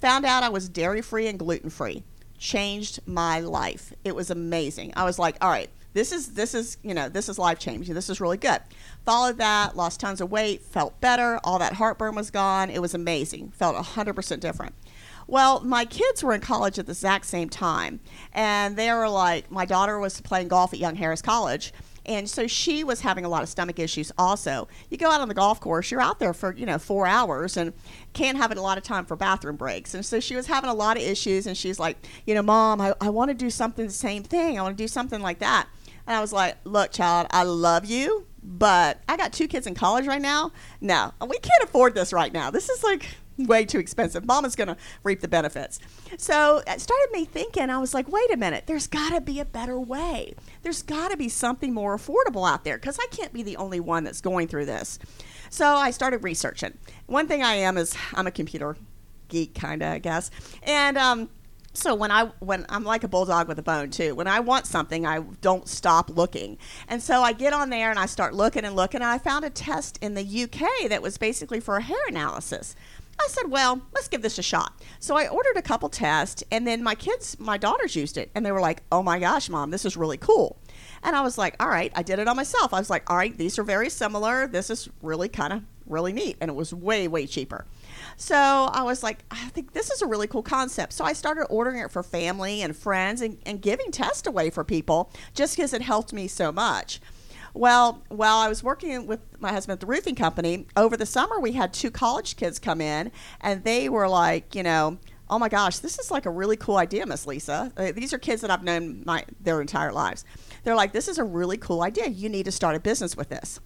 Found 0.01 0.25
out 0.25 0.43
I 0.43 0.49
was 0.49 0.69
dairy 0.69 1.01
free 1.01 1.27
and 1.27 1.37
gluten 1.37 1.69
free. 1.69 2.03
Changed 2.39 2.99
my 3.05 3.39
life. 3.39 3.93
It 4.03 4.15
was 4.15 4.29
amazing. 4.29 4.93
I 4.95 5.03
was 5.05 5.19
like, 5.19 5.37
all 5.41 5.49
right, 5.49 5.69
this 5.93 6.11
is 6.11 6.33
this 6.33 6.53
is 6.53 6.77
you 6.83 6.93
know 6.93 7.09
this 7.09 7.29
is 7.29 7.39
life 7.39 7.59
changing. 7.59 7.95
This 7.95 8.09
is 8.09 8.21
really 8.21 8.37
good. 8.37 8.61
Followed 9.05 9.37
that, 9.37 9.75
lost 9.75 9.99
tons 9.99 10.21
of 10.21 10.31
weight, 10.31 10.61
felt 10.61 10.99
better. 11.01 11.39
All 11.43 11.59
that 11.59 11.73
heartburn 11.73 12.15
was 12.15 12.29
gone. 12.29 12.69
It 12.69 12.81
was 12.81 12.93
amazing. 12.93 13.51
Felt 13.51 13.75
hundred 13.75 14.13
percent 14.13 14.41
different. 14.41 14.75
Well, 15.27 15.59
my 15.61 15.83
kids 15.83 16.23
were 16.23 16.33
in 16.33 16.41
college 16.41 16.79
at 16.79 16.85
the 16.85 16.93
exact 16.93 17.25
same 17.25 17.49
time, 17.49 17.99
and 18.31 18.77
they 18.77 18.91
were 18.93 19.09
like, 19.09 19.51
my 19.51 19.65
daughter 19.65 19.99
was 19.99 20.21
playing 20.21 20.47
golf 20.47 20.73
at 20.73 20.79
Young 20.79 20.95
Harris 20.95 21.21
College. 21.21 21.73
And 22.07 22.29
so 22.29 22.47
she 22.47 22.85
was 22.85 23.01
having 23.01 23.25
a 23.25 23.29
lot 23.29 23.43
of 23.43 23.49
stomach 23.49 23.79
issues 23.79 24.13
also. 24.17 24.69
You 24.89 24.97
go 24.97 25.11
out 25.11 25.19
on 25.19 25.27
the 25.27 25.33
golf 25.33 25.59
course, 25.59 25.91
you're 25.91 26.01
out 26.01 26.19
there 26.19 26.33
for, 26.33 26.55
you 26.55 26.65
know, 26.65 26.79
four 26.79 27.05
hours 27.05 27.57
and 27.57 27.73
can't 28.13 28.37
have 28.37 28.55
a 28.55 28.61
lot 28.61 28.77
of 28.77 28.85
time 28.85 29.05
for 29.05 29.17
bathroom 29.17 29.57
breaks. 29.57 29.93
And 29.93 30.05
so 30.05 30.21
she 30.21 30.33
was 30.33 30.47
having 30.47 30.69
a 30.69 30.73
lot 30.73 30.95
of 30.95 31.03
issues 31.03 31.47
and 31.47 31.57
she's 31.57 31.79
like, 31.79 31.97
you 32.25 32.33
know, 32.33 32.41
mom, 32.41 32.79
I, 32.79 32.93
I 33.01 33.09
want 33.09 33.29
to 33.29 33.35
do 33.35 33.49
something 33.49 33.85
the 33.85 33.91
same 33.91 34.23
thing. 34.23 34.57
I 34.57 34.61
want 34.61 34.77
to 34.77 34.81
do 34.81 34.87
something 34.87 35.21
like 35.21 35.39
that. 35.39 35.67
And 36.07 36.15
I 36.15 36.21
was 36.21 36.31
like, 36.31 36.55
look, 36.63 36.93
child, 36.93 37.27
I 37.31 37.43
love 37.43 37.83
you, 37.83 38.25
but 38.41 39.01
I 39.09 39.17
got 39.17 39.33
two 39.33 39.49
kids 39.49 39.67
in 39.67 39.75
college 39.75 40.07
right 40.07 40.21
now. 40.21 40.53
No, 40.79 41.11
we 41.19 41.37
can't 41.39 41.63
afford 41.63 41.93
this 41.93 42.13
right 42.13 42.31
now. 42.31 42.49
This 42.51 42.69
is 42.69 42.81
like 42.85 43.05
way 43.45 43.65
too 43.65 43.79
expensive. 43.79 44.25
Mama's 44.25 44.55
going 44.55 44.67
to 44.67 44.77
reap 45.03 45.21
the 45.21 45.27
benefits. 45.27 45.79
So 46.17 46.61
it 46.67 46.81
started 46.81 47.09
me 47.11 47.25
thinking, 47.25 47.69
I 47.69 47.77
was 47.77 47.93
like, 47.93 48.09
wait 48.09 48.31
a 48.33 48.37
minute, 48.37 48.63
there's 48.67 48.87
got 48.87 49.13
to 49.13 49.21
be 49.21 49.39
a 49.39 49.45
better 49.45 49.79
way. 49.79 50.33
There's 50.63 50.81
got 50.81 51.11
to 51.11 51.17
be 51.17 51.29
something 51.29 51.73
more 51.73 51.95
affordable 51.95 52.49
out 52.49 52.63
there 52.63 52.77
because 52.77 52.97
I 52.99 53.07
can't 53.11 53.33
be 53.33 53.43
the 53.43 53.57
only 53.57 53.79
one 53.79 54.03
that's 54.03 54.21
going 54.21 54.47
through 54.47 54.65
this. 54.65 54.99
So 55.49 55.65
I 55.65 55.91
started 55.91 56.23
researching. 56.23 56.77
One 57.05 57.27
thing 57.27 57.43
I 57.43 57.55
am 57.55 57.77
is 57.77 57.95
I'm 58.13 58.27
a 58.27 58.31
computer 58.31 58.75
geek, 59.29 59.55
kind 59.55 59.81
of, 59.81 59.93
I 59.93 59.99
guess. 59.99 60.31
And, 60.63 60.97
um, 60.97 61.29
so 61.77 61.93
when 61.93 62.09
I 62.09 62.31
when 62.39 62.65
I'm 62.69 62.83
like 62.83 63.03
a 63.03 63.07
bulldog 63.07 63.47
with 63.47 63.59
a 63.59 63.61
bone 63.61 63.91
too. 63.91 64.15
When 64.15 64.25
I 64.25 64.39
want 64.39 64.65
something, 64.65 65.05
I 65.05 65.19
don't 65.41 65.67
stop 65.67 66.09
looking. 66.09 66.57
And 66.87 67.03
so 67.03 67.21
I 67.21 67.33
get 67.33 67.53
on 67.53 67.69
there 67.69 67.91
and 67.91 67.99
I 67.99 68.07
start 68.07 68.33
looking 68.33 68.65
and 68.65 68.75
looking. 68.75 69.01
And 69.01 69.09
I 69.11 69.19
found 69.19 69.45
a 69.45 69.51
test 69.51 69.99
in 70.01 70.15
the 70.15 70.43
UK 70.43 70.89
that 70.89 71.03
was 71.03 71.19
basically 71.19 71.59
for 71.59 71.77
a 71.77 71.81
hair 71.83 72.07
analysis. 72.07 72.75
I 73.19 73.27
said, 73.29 73.49
well, 73.49 73.81
let's 73.93 74.07
give 74.07 74.21
this 74.21 74.37
a 74.37 74.43
shot. 74.43 74.79
So 74.99 75.15
I 75.17 75.27
ordered 75.27 75.57
a 75.57 75.61
couple 75.61 75.89
tests, 75.89 76.43
and 76.51 76.65
then 76.65 76.83
my 76.83 76.95
kids, 76.95 77.37
my 77.39 77.57
daughters 77.57 77.95
used 77.95 78.17
it, 78.17 78.31
and 78.35 78.45
they 78.45 78.51
were 78.51 78.61
like, 78.61 78.83
oh 78.91 79.03
my 79.03 79.19
gosh, 79.19 79.49
mom, 79.49 79.71
this 79.71 79.85
is 79.85 79.97
really 79.97 80.17
cool. 80.17 80.57
And 81.03 81.15
I 81.15 81.21
was 81.21 81.37
like, 81.37 81.55
all 81.59 81.67
right, 81.67 81.91
I 81.95 82.03
did 82.03 82.19
it 82.19 82.27
on 82.27 82.35
myself. 82.35 82.73
I 82.73 82.79
was 82.79 82.89
like, 82.89 83.09
all 83.09 83.17
right, 83.17 83.35
these 83.37 83.57
are 83.59 83.63
very 83.63 83.89
similar. 83.89 84.47
This 84.47 84.69
is 84.69 84.89
really 85.01 85.29
kind 85.29 85.53
of 85.53 85.63
really 85.85 86.13
neat. 86.13 86.37
And 86.41 86.49
it 86.49 86.55
was 86.55 86.73
way, 86.73 87.07
way 87.07 87.27
cheaper. 87.27 87.65
So 88.17 88.35
I 88.35 88.83
was 88.83 89.03
like, 89.03 89.19
I 89.31 89.49
think 89.49 89.73
this 89.73 89.89
is 89.89 90.01
a 90.01 90.07
really 90.07 90.27
cool 90.27 90.43
concept. 90.43 90.93
So 90.93 91.05
I 91.05 91.13
started 91.13 91.45
ordering 91.49 91.79
it 91.79 91.91
for 91.91 92.03
family 92.03 92.61
and 92.61 92.75
friends 92.75 93.21
and, 93.21 93.37
and 93.45 93.61
giving 93.61 93.91
tests 93.91 94.27
away 94.27 94.49
for 94.49 94.63
people 94.63 95.11
just 95.33 95.55
because 95.55 95.73
it 95.73 95.81
helped 95.81 96.13
me 96.13 96.27
so 96.27 96.51
much. 96.51 96.99
Well, 97.57 98.03
while 98.09 98.37
I 98.37 98.49
was 98.49 98.63
working 98.63 99.07
with 99.07 99.19
my 99.39 99.51
husband 99.51 99.73
at 99.73 99.79
the 99.79 99.87
roofing 99.87 100.13
company, 100.13 100.67
over 100.75 100.95
the 100.95 101.07
summer 101.07 101.39
we 101.39 101.53
had 101.53 101.73
two 101.73 101.89
college 101.89 102.35
kids 102.35 102.59
come 102.59 102.81
in, 102.81 103.11
and 103.41 103.63
they 103.63 103.89
were 103.89 104.07
like, 104.07 104.53
you 104.53 104.61
know, 104.61 104.99
oh 105.27 105.39
my 105.39 105.49
gosh, 105.49 105.79
this 105.79 105.97
is 105.97 106.11
like 106.11 106.27
a 106.27 106.29
really 106.29 106.55
cool 106.55 106.77
idea, 106.77 107.05
Miss 107.07 107.25
Lisa. 107.25 107.71
Uh, 107.75 107.91
these 107.91 108.13
are 108.13 108.19
kids 108.19 108.41
that 108.41 108.51
I've 108.51 108.63
known 108.63 109.01
my 109.07 109.25
their 109.39 109.59
entire 109.59 109.91
lives. 109.91 110.23
They're 110.63 110.75
like, 110.75 110.93
this 110.93 111.07
is 111.07 111.17
a 111.17 111.23
really 111.23 111.57
cool 111.57 111.81
idea. 111.81 112.07
You 112.07 112.29
need 112.29 112.45
to 112.45 112.51
start 112.51 112.75
a 112.75 112.79
business 112.79 113.17
with 113.17 113.29
this. 113.29 113.59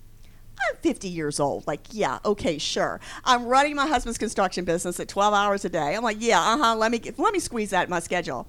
I'm 0.70 0.78
50 0.78 1.10
years 1.10 1.40
old. 1.42 1.68
Like, 1.68 1.88
yeah, 1.92 2.20
okay, 2.24 2.60
sure. 2.60 3.02
I'm 3.26 3.46
running 3.46 3.76
my 3.76 3.88
husband's 3.88 4.18
construction 4.18 4.64
business 4.64 5.02
at 5.02 5.10
12 5.10 5.34
hours 5.34 5.66
a 5.66 5.70
day. 5.70 5.96
I'm 5.96 6.04
like, 6.04 6.18
yeah, 6.20 6.40
uh 6.40 6.58
huh. 6.58 6.76
Let 6.76 6.92
me 6.92 7.02
let 7.18 7.34
me 7.34 7.40
squeeze 7.40 7.72
that 7.72 7.86
in 7.86 7.90
my 7.90 8.00
schedule. 8.00 8.48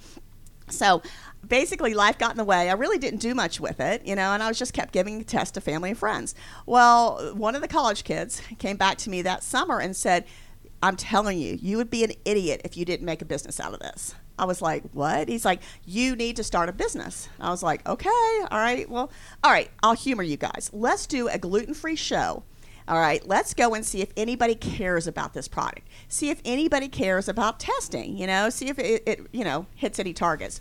So 0.69 1.03
basically 1.47 1.95
life 1.95 2.19
got 2.19 2.31
in 2.31 2.37
the 2.37 2.45
way. 2.45 2.71
I 2.71 2.75
really 2.75 2.99
didn't 2.99 3.21
do 3.21 3.35
much 3.35 3.61
with 3.61 3.81
it, 3.81 4.07
you 4.07 4.15
know, 4.15 4.33
and 4.33 4.43
I 4.43 4.49
was 4.49 4.59
just 4.59 4.73
kept 4.73 4.93
giving 4.93 5.25
tests 5.25 5.53
to 5.53 5.61
family 5.61 5.91
and 5.91 5.99
friends. 5.99 6.35
Well, 6.67 7.35
one 7.35 7.55
of 7.55 7.63
the 7.63 7.69
college 7.69 8.05
kids 8.05 8.43
came 8.59 8.77
back 8.77 8.99
to 8.99 9.11
me 9.11 9.23
that 9.23 9.43
summer 9.43 9.81
and 9.81 9.97
said, 9.97 10.25
I'm 10.83 10.97
telling 10.97 11.39
you, 11.39 11.59
you 11.61 11.77
would 11.77 11.91
be 11.91 12.05
an 12.05 12.13
idiot 12.25 12.63
if 12.65 12.77
you 12.77 12.85
didn't 12.85 13.07
make 13.07 13.23
a 13.23 13.25
business 13.25 13.61
out 13.61 13.73
of 13.73 13.81
this. 13.81 14.15
I 14.39 14.45
was 14.45 14.61
like, 14.61 14.83
what? 14.93 15.29
He's 15.29 15.45
like, 15.45 15.61
you 15.85 16.17
need 16.17 16.37
to 16.37 16.43
start 16.43 16.69
a 16.69 16.73
business. 16.73 17.29
I 17.39 17.51
was 17.51 17.63
like, 17.63 17.87
okay, 17.89 18.09
all 18.51 18.59
right, 18.59 18.89
well, 18.89 19.13
all 19.45 19.53
right, 19.53 19.71
I'll 19.83 19.95
humor 19.95 20.23
you 20.23 20.37
guys. 20.37 20.71
Let's 20.73 21.07
do 21.07 21.29
a 21.29 21.39
gluten 21.39 21.75
free 21.75 21.97
show. 21.97 22.43
All 22.89 22.99
right, 22.99 23.25
let's 23.29 23.55
go 23.55 23.75
and 23.75 23.87
see 23.87 24.01
if 24.01 24.11
anybody 24.17 24.57
cares 24.57 25.07
about 25.07 25.35
this 25.35 25.47
product. 25.47 25.87
See 26.09 26.31
if 26.31 26.41
anybody 26.45 26.89
cares 26.89 27.29
about 27.29 27.61
testing, 27.61 28.17
you 28.17 28.27
know, 28.27 28.51
see 28.51 28.69
if 28.69 28.79
it, 28.79 29.05
it 29.07 29.27
you 29.33 29.45
know, 29.45 29.67
hits 29.77 30.01
any 30.01 30.13
targets. 30.13 30.61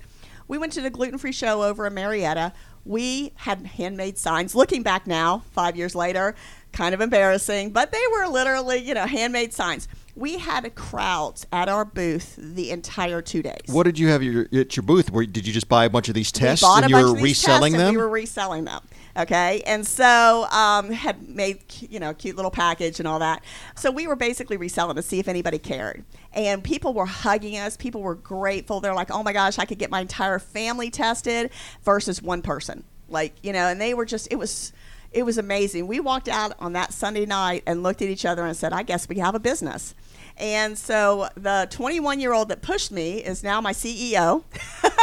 We 0.51 0.57
went 0.57 0.73
to 0.73 0.81
the 0.81 0.89
gluten 0.89 1.17
free 1.17 1.31
show 1.31 1.63
over 1.63 1.87
in 1.87 1.93
Marietta. 1.93 2.51
We 2.83 3.31
had 3.35 3.65
handmade 3.65 4.17
signs. 4.17 4.53
Looking 4.53 4.83
back 4.83 5.07
now, 5.07 5.43
five 5.53 5.77
years 5.77 5.95
later, 5.95 6.35
kind 6.73 6.93
of 6.93 6.99
embarrassing, 6.99 7.69
but 7.69 7.93
they 7.93 8.03
were 8.11 8.27
literally, 8.27 8.79
you 8.79 8.93
know, 8.93 9.05
handmade 9.05 9.53
signs. 9.53 9.87
We 10.13 10.39
had 10.39 10.75
crowds 10.75 11.47
at 11.53 11.69
our 11.69 11.85
booth 11.85 12.35
the 12.37 12.69
entire 12.71 13.21
two 13.21 13.41
days. 13.41 13.61
What 13.67 13.83
did 13.83 13.97
you 13.97 14.09
have 14.09 14.23
your, 14.23 14.49
at 14.51 14.75
your 14.75 14.83
booth? 14.83 15.09
Where, 15.09 15.25
did 15.25 15.47
you 15.47 15.53
just 15.53 15.69
buy 15.69 15.85
a 15.85 15.89
bunch 15.89 16.09
of 16.09 16.15
these 16.15 16.33
tests 16.33 16.65
and 16.67 16.89
you 16.89 16.97
were 16.97 17.13
reselling 17.13 17.71
them? 17.71 17.95
We 17.95 18.01
were 18.01 18.09
reselling 18.09 18.65
them. 18.65 18.81
Okay, 19.17 19.61
and 19.65 19.85
so 19.85 20.45
um, 20.51 20.89
had 20.91 21.27
made 21.27 21.59
you 21.81 21.99
know 21.99 22.13
cute 22.13 22.35
little 22.35 22.51
package 22.51 22.99
and 22.99 23.07
all 23.07 23.19
that. 23.19 23.43
So 23.75 23.91
we 23.91 24.07
were 24.07 24.15
basically 24.15 24.57
reselling 24.57 24.95
to 24.95 25.01
see 25.01 25.19
if 25.19 25.27
anybody 25.27 25.59
cared, 25.59 26.03
and 26.33 26.63
people 26.63 26.93
were 26.93 27.05
hugging 27.05 27.57
us. 27.57 27.75
People 27.75 28.01
were 28.01 28.15
grateful. 28.15 28.79
They're 28.79 28.95
like, 28.95 29.11
"Oh 29.11 29.23
my 29.23 29.33
gosh, 29.33 29.59
I 29.59 29.65
could 29.65 29.79
get 29.79 29.89
my 29.91 30.01
entire 30.01 30.39
family 30.39 30.89
tested," 30.89 31.51
versus 31.83 32.21
one 32.21 32.41
person. 32.41 32.83
Like 33.09 33.33
you 33.43 33.51
know, 33.51 33.67
and 33.67 33.81
they 33.81 33.93
were 33.93 34.05
just 34.05 34.29
it 34.31 34.37
was 34.37 34.71
it 35.11 35.23
was 35.23 35.37
amazing. 35.37 35.87
We 35.87 35.99
walked 35.99 36.29
out 36.29 36.53
on 36.59 36.73
that 36.73 36.93
Sunday 36.93 37.25
night 37.25 37.63
and 37.67 37.83
looked 37.83 38.01
at 38.01 38.07
each 38.07 38.25
other 38.25 38.45
and 38.45 38.55
said, 38.55 38.71
"I 38.71 38.83
guess 38.83 39.09
we 39.09 39.17
have 39.17 39.35
a 39.35 39.39
business." 39.39 39.93
And 40.37 40.77
so 40.77 41.29
the 41.35 41.67
21 41.69 42.19
year 42.19 42.33
old 42.33 42.49
that 42.49 42.61
pushed 42.61 42.91
me 42.91 43.23
is 43.23 43.43
now 43.43 43.61
my 43.61 43.73
CEO. 43.73 44.43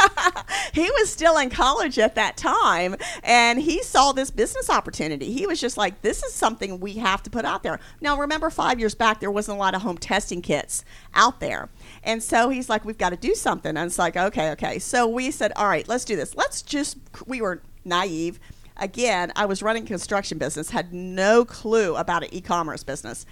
he 0.73 0.89
was 0.91 1.09
still 1.11 1.37
in 1.37 1.49
college 1.49 1.97
at 1.99 2.15
that 2.15 2.37
time 2.37 2.95
and 3.23 3.59
he 3.59 3.81
saw 3.83 4.11
this 4.11 4.31
business 4.31 4.69
opportunity. 4.69 5.31
He 5.31 5.47
was 5.47 5.59
just 5.59 5.77
like, 5.77 6.01
this 6.01 6.23
is 6.23 6.33
something 6.33 6.79
we 6.79 6.93
have 6.93 7.23
to 7.23 7.29
put 7.29 7.45
out 7.45 7.63
there. 7.63 7.79
Now, 8.01 8.17
remember, 8.17 8.49
five 8.49 8.79
years 8.79 8.95
back, 8.95 9.19
there 9.19 9.31
wasn't 9.31 9.57
a 9.57 9.59
lot 9.59 9.75
of 9.75 9.81
home 9.81 9.97
testing 9.97 10.41
kits 10.41 10.83
out 11.13 11.39
there. 11.39 11.69
And 12.03 12.21
so 12.21 12.49
he's 12.49 12.69
like, 12.69 12.85
we've 12.85 12.97
got 12.97 13.09
to 13.09 13.17
do 13.17 13.35
something. 13.35 13.77
And 13.77 13.87
it's 13.87 13.99
like, 13.99 14.17
okay, 14.17 14.51
okay. 14.51 14.79
So 14.79 15.07
we 15.07 15.31
said, 15.31 15.51
all 15.55 15.67
right, 15.67 15.87
let's 15.87 16.05
do 16.05 16.15
this. 16.15 16.35
Let's 16.35 16.61
just, 16.61 16.97
we 17.25 17.41
were 17.41 17.61
naive 17.85 18.39
again, 18.79 19.31
I 19.35 19.45
was 19.45 19.61
running 19.61 19.85
construction 19.85 20.37
business, 20.37 20.69
had 20.69 20.93
no 20.93 21.45
clue 21.45 21.95
about 21.95 22.23
an 22.23 22.33
e-commerce 22.33 22.83
business 22.83 23.25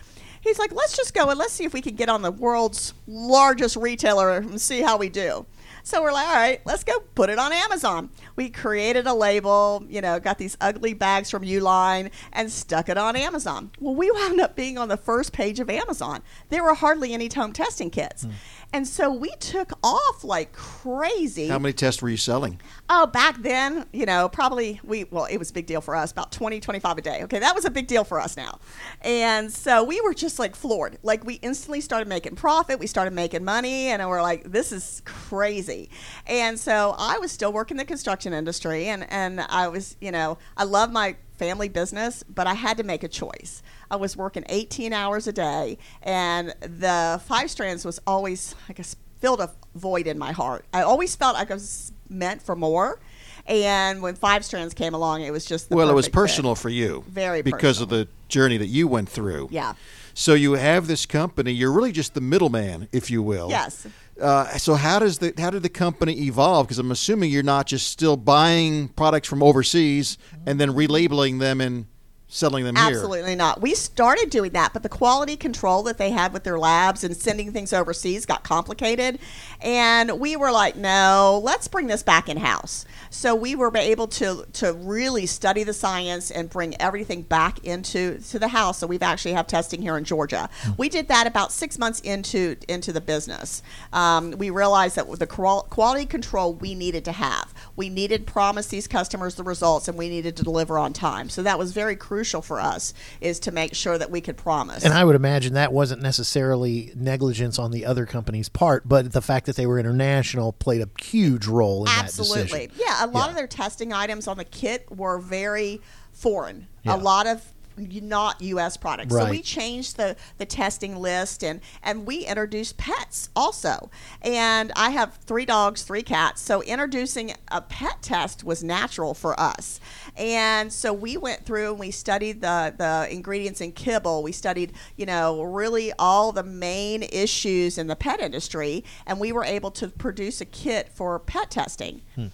he's 0.48 0.60
like, 0.60 0.74
let's 0.74 0.96
just 0.96 1.14
go 1.14 1.30
and 1.30 1.38
let's 1.38 1.54
see 1.54 1.64
if 1.66 1.74
we 1.74 1.82
can 1.82 1.96
get 1.96 2.10
on 2.10 2.22
the 2.22 2.32
world's 2.32 2.94
largest 3.08 3.76
retailer 3.76 4.38
and 4.38 4.60
see 4.60 4.82
how 4.82 4.98
we 4.98 5.10
do. 5.10 5.46
So 5.88 6.04
we're 6.04 6.12
like, 6.12 6.28
all 6.28 6.34
right, 6.34 6.62
let's 6.66 6.84
go 6.84 7.00
put 7.16 7.30
it 7.30 7.40
on 7.40 7.54
Amazon. 7.54 8.10
We 8.36 8.50
created 8.50 9.08
a 9.08 9.14
label, 9.14 9.86
you 9.88 10.02
know, 10.02 10.20
got 10.20 10.38
these 10.38 10.58
ugly 10.60 10.94
bags 10.94 11.32
from 11.32 11.44
Uline 11.44 12.12
and 12.34 12.52
stuck 12.52 12.90
it 12.90 12.98
on 12.98 13.16
Amazon. 13.16 13.72
Well, 13.80 13.96
we 13.96 14.12
wound 14.12 14.42
up 14.42 14.58
being 14.58 14.78
on 14.78 14.90
the 14.90 14.98
first 14.98 15.32
page 15.32 15.62
of 15.62 15.70
Amazon. 15.70 16.24
There 16.50 16.62
were 16.62 16.74
hardly 16.74 17.14
any 17.14 17.30
home 17.34 17.54
testing 17.54 17.90
kits. 17.90 18.26
Mm. 18.26 18.32
And 18.74 18.88
so 18.88 19.12
we 19.12 19.30
took 19.40 19.72
off 19.82 20.24
like 20.24 20.52
crazy. 20.52 21.48
How 21.48 21.58
many 21.58 21.74
tests 21.74 22.02
were 22.02 22.10
you 22.10 22.18
selling? 22.18 22.60
Oh, 22.90 23.08
back 23.08 23.42
then, 23.42 23.86
you 23.94 24.06
know, 24.06 24.30
probably 24.30 24.80
we, 24.84 25.06
well, 25.06 25.26
it 25.26 25.38
was 25.38 25.52
a 25.52 25.54
big 25.54 25.66
deal 25.66 25.82
for 25.82 25.96
us, 25.96 26.12
about 26.12 26.32
20, 26.32 26.60
25 26.60 26.98
a 26.98 27.02
day. 27.02 27.24
Okay, 27.24 27.40
that 27.40 27.56
was 27.56 27.66
a 27.66 27.72
big 27.72 27.88
deal 27.88 28.04
for 28.04 28.20
us 28.20 28.36
now. 28.36 28.60
And 29.02 29.52
so 29.52 29.84
we 29.84 30.02
were 30.02 30.14
just 30.14 30.38
like 30.38 30.56
floored. 30.56 30.98
Like 31.02 31.24
we 31.24 31.36
instantly 31.36 31.82
started 31.82 32.08
making 32.08 32.36
profit, 32.36 32.80
we 32.80 32.88
started 32.88 33.14
making 33.14 33.44
money, 33.44 33.88
and 33.88 34.08
we're 34.08 34.22
like, 34.22 34.52
this 34.52 34.72
is 34.72 35.02
crazy. 35.06 35.90
And 36.26 36.60
so 36.60 36.94
I 36.98 37.18
was 37.20 37.32
still 37.32 37.54
working 37.54 37.78
the 37.78 37.86
construction 37.86 38.34
industry, 38.34 38.88
and, 38.88 39.10
and 39.10 39.42
I 39.42 39.70
was, 39.70 39.96
you 40.02 40.12
know, 40.12 40.38
I 40.58 40.66
love 40.66 40.92
my 40.92 41.16
family 41.38 41.70
business, 41.70 42.24
but 42.24 42.48
I 42.48 42.54
had 42.54 42.78
to 42.78 42.84
make 42.84 43.04
a 43.04 43.08
choice. 43.08 43.62
I 43.90 43.96
was 43.96 44.18
working 44.18 44.44
18 44.50 44.94
hours 44.94 45.28
a 45.28 45.34
day, 45.34 45.78
and 46.02 46.54
the 46.62 47.22
five 47.26 47.50
strands 47.50 47.86
was 47.86 48.00
always, 48.06 48.56
I 48.70 48.74
guess, 48.74 48.96
filled 49.20 49.40
a 49.40 49.52
void 49.76 50.08
in 50.08 50.18
my 50.18 50.32
heart. 50.32 50.66
I 50.74 50.82
always 50.82 51.16
felt 51.16 51.36
like 51.36 51.52
I 51.52 51.56
was 51.56 51.92
meant 52.10 52.42
for 52.42 52.56
more. 52.56 53.00
And 53.46 54.02
when 54.02 54.16
Five 54.16 54.44
Strands 54.44 54.74
came 54.74 54.94
along, 54.94 55.22
it 55.22 55.32
was 55.32 55.46
just 55.46 55.72
well, 55.72 55.90
it 55.90 55.94
was 55.94 56.08
fit. 56.08 56.14
personal 56.14 56.54
for 56.54 56.68
you, 56.68 57.06
very 57.08 57.42
because 57.42 57.78
personal. 57.78 57.84
of 57.84 57.90
the 57.90 58.08
journey 58.28 58.58
that 58.58 58.68
you 58.68 58.90
went 58.90 59.08
through. 59.08 59.48
Yeah. 59.52 59.74
So 60.20 60.34
you 60.34 60.54
have 60.54 60.88
this 60.88 61.06
company. 61.06 61.52
You're 61.52 61.72
really 61.72 61.92
just 61.92 62.16
the 62.16 62.22
middleman, 62.22 62.88
if 62.92 63.12
you 63.12 63.22
will. 63.22 63.52
Yes. 63.52 63.86
Uh, 64.20 64.48
so 64.58 64.74
how 64.74 64.98
does 64.98 65.20
the 65.20 65.32
how 65.38 65.52
did 65.52 65.62
the 65.62 65.70
company 65.70 66.24
evolve? 66.24 66.66
Because 66.66 66.80
I'm 66.80 66.90
assuming 66.90 67.30
you're 67.30 67.44
not 67.44 67.68
just 67.68 67.92
still 67.92 68.18
buying 68.18 68.88
products 68.88 69.28
from 69.28 69.44
overseas 69.44 70.18
and 70.48 70.60
then 70.60 70.72
relabeling 70.72 71.38
them 71.40 71.62
and 71.62 71.86
selling 72.30 72.66
them 72.66 72.76
Absolutely 72.76 73.20
here. 73.20 73.30
Absolutely 73.30 73.36
not. 73.36 73.62
We 73.62 73.74
started 73.74 74.30
doing 74.30 74.52
that, 74.52 74.74
but 74.74 74.84
the 74.84 74.90
quality 74.90 75.38
control 75.38 75.84
that 75.84 75.98
they 75.98 76.12
had 76.12 76.34
with 76.34 76.44
their 76.44 76.60
labs 76.60 77.04
and 77.04 77.16
sending 77.16 77.52
things 77.52 77.72
overseas 77.72 78.26
got 78.26 78.44
complicated. 78.44 79.20
And 79.62 80.20
we 80.20 80.36
were 80.36 80.52
like, 80.52 80.76
no, 80.76 81.40
let's 81.44 81.68
bring 81.68 81.88
this 81.88 82.04
back 82.04 82.28
in 82.28 82.38
house. 82.38 82.86
So 83.10 83.34
we 83.34 83.56
were 83.56 83.72
able 83.76 84.08
to 84.08 84.46
to 84.54 84.74
really 84.74 85.26
study 85.26 85.64
the 85.64 85.74
science 85.74 86.30
and 86.30 86.50
bring 86.50 86.80
everything 86.82 87.22
back 87.22 87.64
into 87.64 88.20
to 88.20 88.40
the 88.40 88.50
house. 88.50 88.80
So 88.80 88.88
we've 88.88 89.02
actually 89.02 89.34
have 89.34 89.48
testing 89.48 89.82
here 89.82 89.98
in 89.98 90.04
Georgia. 90.04 90.50
Mm-hmm. 90.62 90.72
We 90.78 90.90
did 90.90 91.08
that 91.08 91.28
about 91.28 91.54
six 91.54 91.80
months 91.80 92.02
into 92.02 92.58
into 92.68 92.92
the 92.92 93.02
business. 93.02 93.64
Um, 93.94 94.32
we 94.32 94.50
realized 94.50 94.98
that 94.98 95.10
the 95.18 95.28
quality 95.28 96.06
control 96.06 96.54
we 96.54 96.76
needed 96.76 97.06
to 97.06 97.14
have, 97.14 97.54
we 97.78 97.88
needed 97.90 98.28
promise 98.28 98.68
these 98.68 98.88
customers 98.88 99.36
the 99.36 99.44
results, 99.44 99.88
and 99.88 99.98
we 99.98 100.10
needed 100.10 100.36
to 100.38 100.44
deliver 100.44 100.78
on 100.78 100.92
time. 100.92 101.30
So 101.30 101.42
that 101.44 101.58
was 101.58 101.72
very 101.72 101.96
crucial 101.96 102.17
for 102.42 102.60
us 102.60 102.94
is 103.22 103.40
to 103.42 103.52
make 103.52 103.76
sure 103.76 103.98
that 103.98 104.12
we 104.12 104.22
could 104.22 104.38
promise. 104.38 104.84
And 104.84 104.94
I 104.94 105.04
would 105.04 105.16
imagine 105.16 105.54
that 105.54 105.74
wasn't 105.74 106.02
necessarily 106.02 106.92
negligence 106.96 107.60
on 107.60 107.72
the 107.72 107.86
other 107.86 108.06
company's 108.06 108.50
part, 108.50 108.88
but 108.88 109.12
the 109.12 109.22
fact 109.22 109.46
that 109.48 109.56
they 109.56 109.66
were 109.66 109.80
international 109.80 110.54
played 110.54 110.82
a 110.82 110.90
huge 111.04 111.48
role 111.48 111.86
in 111.86 111.90
Absolutely. 111.90 112.36
that 112.36 112.44
decision. 112.44 112.70
Absolutely. 112.70 112.86
Yeah, 112.86 113.06
a 113.06 113.08
lot 113.08 113.26
yeah. 113.26 113.30
of 113.30 113.36
their 113.36 113.48
testing 113.48 113.94
items 113.94 114.28
on 114.28 114.38
the 114.38 114.46
kit 114.46 114.88
were 114.96 115.20
very 115.20 115.82
foreign. 116.12 116.68
Yeah. 116.84 116.96
A 116.96 116.98
lot 116.98 117.28
of 117.28 117.44
not 117.78 118.42
U.S. 118.42 118.78
products. 118.78 119.14
Right. 119.14 119.24
So 119.24 119.30
we 119.30 119.42
changed 119.42 119.98
the, 119.98 120.16
the 120.38 120.46
testing 120.46 120.98
list 120.98 121.44
and, 121.44 121.62
and 121.84 122.06
we 122.06 122.26
introduced 122.26 122.78
pets 122.78 123.30
also. 123.36 123.90
And 124.22 124.72
I 124.76 124.92
have 124.92 125.16
three 125.26 125.46
dogs, 125.46 125.84
three 125.84 126.04
cats. 126.04 126.42
So 126.42 126.62
introducing 126.64 127.34
a 127.50 127.62
pet 127.62 128.02
test 128.02 128.44
was 128.44 128.64
natural 128.64 129.14
for 129.14 129.40
us. 129.40 129.80
And 130.16 130.72
so 130.72 130.94
we 130.94 131.18
went 131.18 131.46
through 131.46 131.72
and 131.72 131.80
we 131.80 131.92
studied 131.92 132.42
the, 132.42 132.74
the 132.78 133.08
ingredients 133.14 133.62
in 133.62 133.72
kibble. 133.72 134.24
We 134.24 134.32
studied, 134.32 134.74
you 134.96 135.06
know, 135.06 135.44
really 135.44 135.94
all 136.00 136.32
the 136.32 136.44
main 136.44 137.04
issues 137.04 137.78
in 137.78 137.88
the 137.88 137.96
pet 137.96 138.20
industry. 138.20 138.84
And 139.06 139.20
we 139.20 139.32
were 139.32 139.44
able 139.44 139.72
to 139.72 139.88
produce 139.88 140.42
a 140.42 140.46
kit 140.46 140.90
for 140.90 141.20
pet 141.20 141.52
testing. 141.52 142.02
Hmm. 142.16 142.28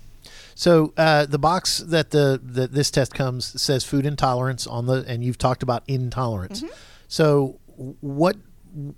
So 0.56 0.94
uh, 0.98 1.26
the 1.26 1.40
box 1.40 1.80
that 1.80 2.12
the 2.12 2.40
that 2.44 2.74
this 2.74 2.92
test 2.92 3.14
comes 3.14 3.62
says 3.62 3.84
food 3.84 4.06
intolerance 4.06 4.68
on 4.68 4.86
the, 4.86 5.04
and 5.08 5.24
you've 5.24 5.38
talked 5.38 5.64
about 5.64 5.84
intolerance. 5.88 6.62
Mm-hmm. 6.62 6.74
So 7.08 7.60
what 8.02 8.38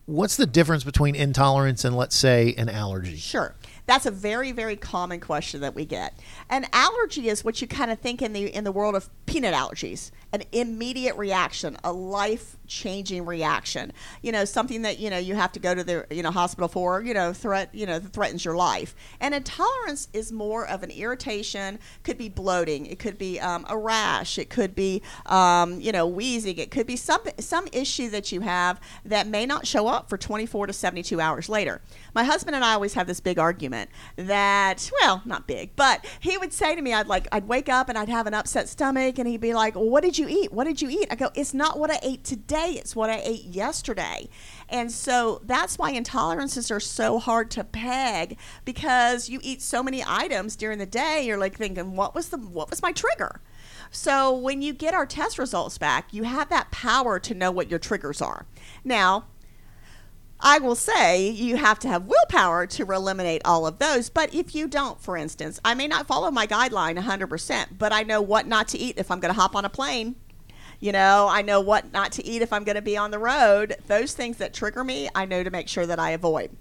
what's 0.06 0.38
the 0.38 0.46
difference 0.46 0.84
between 0.84 1.16
intolerance 1.16 1.84
and 1.86 1.96
let's 1.96 2.16
say 2.16 2.54
an 2.58 2.70
allergy? 2.70 3.18
Sure. 3.18 3.56
That's 3.88 4.08
a 4.08 4.12
very, 4.12 4.52
very 4.52 4.76
common 4.76 5.20
question 5.20 5.62
that 5.62 5.76
we 5.76 5.86
get. 5.86 6.18
An 6.50 6.66
allergy 6.74 7.30
is 7.30 7.44
what 7.44 7.62
you 7.62 7.68
kind 7.68 7.92
of 7.92 8.00
think 8.00 8.22
in 8.22 8.34
the 8.34 8.48
in 8.48 8.64
the 8.64 8.72
world 8.72 8.96
of 8.96 9.10
peanut 9.28 9.54
allergies, 9.54 10.12
an 10.34 10.44
immediate 10.52 11.16
reaction, 11.18 11.78
a 11.84 11.94
life 11.94 12.58
changing 12.66 13.26
reaction. 13.26 13.94
You 14.24 14.32
know, 14.32 14.44
something 14.44 14.82
that 14.82 14.98
you 14.98 15.12
know 15.12 15.20
you 15.20 15.36
have 15.36 15.52
to 15.52 15.60
go 15.60 15.76
to 15.76 15.84
the 15.84 16.08
you 16.10 16.24
know 16.24 16.32
hospital 16.32 16.68
for. 16.68 17.04
You 17.04 17.14
know, 17.14 17.32
threat 17.32 17.70
you 17.76 17.86
know 17.86 18.00
threatens 18.00 18.44
your 18.44 18.56
life. 18.56 18.96
And 19.20 19.36
intolerance 19.36 20.08
is 20.14 20.32
more 20.32 20.68
of 20.68 20.82
an 20.82 20.90
irritation. 20.90 21.78
Could 22.02 22.18
be 22.18 22.30
bloating. 22.30 22.88
It 22.88 22.98
could 22.98 23.20
be 23.20 23.40
um, 23.40 23.66
a 23.70 23.78
rash. 23.78 24.40
It 24.40 24.50
could 24.50 24.74
be 24.74 25.04
um, 25.28 25.80
you 25.80 25.92
know 25.92 26.08
wheezing. 26.08 26.58
It 26.58 26.72
could 26.72 26.88
be 26.88 26.96
some 26.96 27.22
some 27.40 27.68
issue 27.72 28.10
that 28.10 28.32
you 28.32 28.42
have 28.42 28.80
that 29.06 29.28
may 29.28 29.46
not 29.46 29.68
show 29.68 29.88
up 29.88 30.10
for 30.10 30.18
24 30.18 30.68
to 30.68 30.74
72 30.74 31.22
hours 31.22 31.50
later. 31.50 31.82
My 32.16 32.24
husband 32.24 32.56
and 32.56 32.66
I 32.66 32.74
always 32.74 32.96
have 32.96 33.06
this 33.06 33.20
big 33.20 33.38
argument 33.38 33.75
that, 34.16 34.90
well, 35.02 35.22
not 35.26 35.48
big, 35.48 35.76
but 35.76 36.06
he 36.20 36.38
would 36.38 36.54
say 36.54 36.76
to 36.76 36.82
me, 36.82 36.94
I'd 36.94 37.08
like, 37.08 37.28
I'd 37.32 37.48
wake 37.48 37.70
up 37.70 37.90
and 37.90 37.98
I'd 37.98 38.10
have 38.10 38.28
an 38.28 38.34
upset 38.34 38.70
stomach, 38.70 39.20
and 39.20 39.28
he'd 39.28 39.42
be 39.42 39.54
like, 39.54 39.76
well, 39.76 39.90
"What 39.90 40.04
did 40.04 40.18
you 40.18 40.28
eat? 40.28 40.52
What 40.52 40.66
did 40.66 40.82
you 40.82 40.90
eat?" 40.90 41.08
I 41.10 41.16
go, 41.16 41.30
"It's 41.36 41.54
not 41.54 41.80
what 41.80 41.92
I 41.92 42.00
ate 42.02 42.24
today. 42.24 42.76
It's 42.78 42.96
what 42.96 43.10
I 43.10 43.22
ate 43.24 43.46
yesterday." 43.46 44.30
And 44.70 44.92
so 44.92 45.42
that's 45.44 45.78
why 45.78 45.94
intolerances 45.94 46.72
are 46.72 46.80
so 46.80 47.20
hard 47.20 47.52
to 47.52 47.64
peg 47.64 48.38
because 48.64 49.30
you 49.30 49.40
eat 49.44 49.62
so 49.62 49.84
many 49.84 50.04
items 50.06 50.56
during 50.56 50.80
the 50.80 50.86
day. 50.86 51.24
You're 51.26 51.38
like 51.38 51.58
thinking, 51.58 51.96
"What 51.96 52.16
was 52.16 52.30
the 52.30 52.38
what 52.38 52.70
was 52.70 52.82
my 52.82 52.92
trigger?" 52.92 53.42
So 53.92 54.36
when 54.36 54.62
you 54.62 54.74
get 54.74 54.94
our 54.94 55.06
test 55.06 55.38
results 55.38 55.78
back, 55.78 56.08
you 56.12 56.24
have 56.24 56.50
that 56.50 56.72
power 56.72 57.20
to 57.20 57.34
know 57.34 57.52
what 57.52 57.70
your 57.70 57.80
triggers 57.80 58.22
are. 58.22 58.46
Now, 58.84 59.26
I 60.40 60.60
will 60.60 60.76
say 60.76 61.30
you 61.30 61.56
have 61.56 61.80
to 61.80 61.88
have 61.88 62.06
willpower 62.06 62.68
to 62.68 62.92
eliminate 62.92 63.42
all 63.46 63.66
of 63.66 63.80
those. 63.80 64.10
But 64.10 64.34
if 64.34 64.54
you 64.54 64.68
don't, 64.68 65.02
for 65.02 65.18
instance, 65.18 65.60
I 65.64 65.74
may 65.74 65.88
not 65.88 66.08
follow 66.08 66.30
my 66.30 66.46
guideline 66.46 67.00
100%, 67.00 67.78
but 67.78 67.94
I 67.94 68.04
know 68.04 68.22
what 68.22 68.48
not 68.48 68.68
to 68.70 68.78
eat 68.78 68.98
if 68.98 69.10
I'm 69.10 69.20
going 69.20 69.34
to 69.34 69.40
hop 69.40 69.56
on 69.56 69.66
a 69.66 69.70
plane. 69.70 70.16
You 70.80 70.92
know, 70.92 71.28
I 71.30 71.42
know 71.42 71.62
what 71.62 71.94
not 71.94 72.12
to 72.14 72.26
eat 72.26 72.42
if 72.42 72.52
I'm 72.52 72.66
going 72.66 72.76
to 72.76 72.82
be 72.82 72.98
on 72.98 73.12
the 73.12 73.20
road. 73.20 73.78
Those 73.88 74.14
things 74.14 74.38
that 74.38 74.54
trigger 74.54 74.84
me, 74.84 75.10
I 75.16 75.26
know 75.26 75.44
to 75.44 75.50
make 75.50 75.70
sure 75.70 75.86
that 75.86 76.00
I 76.00 76.12
avoid. 76.12 76.52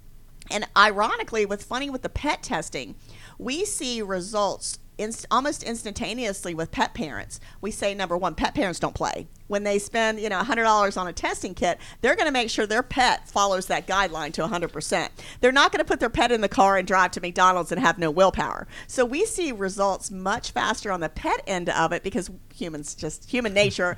And 0.50 0.66
ironically, 0.76 1.46
what's 1.46 1.64
funny 1.64 1.90
with 1.90 2.02
the 2.02 2.08
pet 2.08 2.42
testing, 2.42 2.94
we 3.38 3.64
see 3.64 4.02
results 4.02 4.78
inst- 4.98 5.26
almost 5.30 5.62
instantaneously 5.62 6.54
with 6.54 6.70
pet 6.70 6.94
parents. 6.94 7.40
We 7.60 7.70
say 7.70 7.94
number 7.94 8.16
one, 8.16 8.34
pet 8.34 8.54
parents 8.54 8.80
don't 8.80 8.94
play. 8.94 9.26
When 9.46 9.64
they 9.64 9.78
spend 9.78 10.20
you 10.20 10.28
know 10.28 10.38
hundred 10.38 10.64
dollars 10.64 10.96
on 10.96 11.06
a 11.06 11.12
testing 11.12 11.54
kit, 11.54 11.78
they're 12.00 12.16
going 12.16 12.26
to 12.26 12.32
make 12.32 12.50
sure 12.50 12.66
their 12.66 12.82
pet 12.82 13.28
follows 13.28 13.66
that 13.66 13.86
guideline 13.86 14.32
to 14.34 14.46
hundred 14.46 14.72
percent. 14.72 15.12
They're 15.40 15.52
not 15.52 15.72
going 15.72 15.78
to 15.78 15.84
put 15.84 16.00
their 16.00 16.10
pet 16.10 16.32
in 16.32 16.40
the 16.40 16.48
car 16.48 16.76
and 16.76 16.86
drive 16.86 17.10
to 17.12 17.20
McDonald's 17.20 17.70
and 17.72 17.80
have 17.80 17.98
no 17.98 18.10
willpower. 18.10 18.66
So 18.86 19.04
we 19.04 19.26
see 19.26 19.52
results 19.52 20.10
much 20.10 20.52
faster 20.52 20.90
on 20.90 21.00
the 21.00 21.08
pet 21.08 21.42
end 21.46 21.68
of 21.68 21.92
it 21.92 22.02
because 22.02 22.30
humans 22.54 22.94
just 22.94 23.30
human 23.30 23.52
nature. 23.52 23.96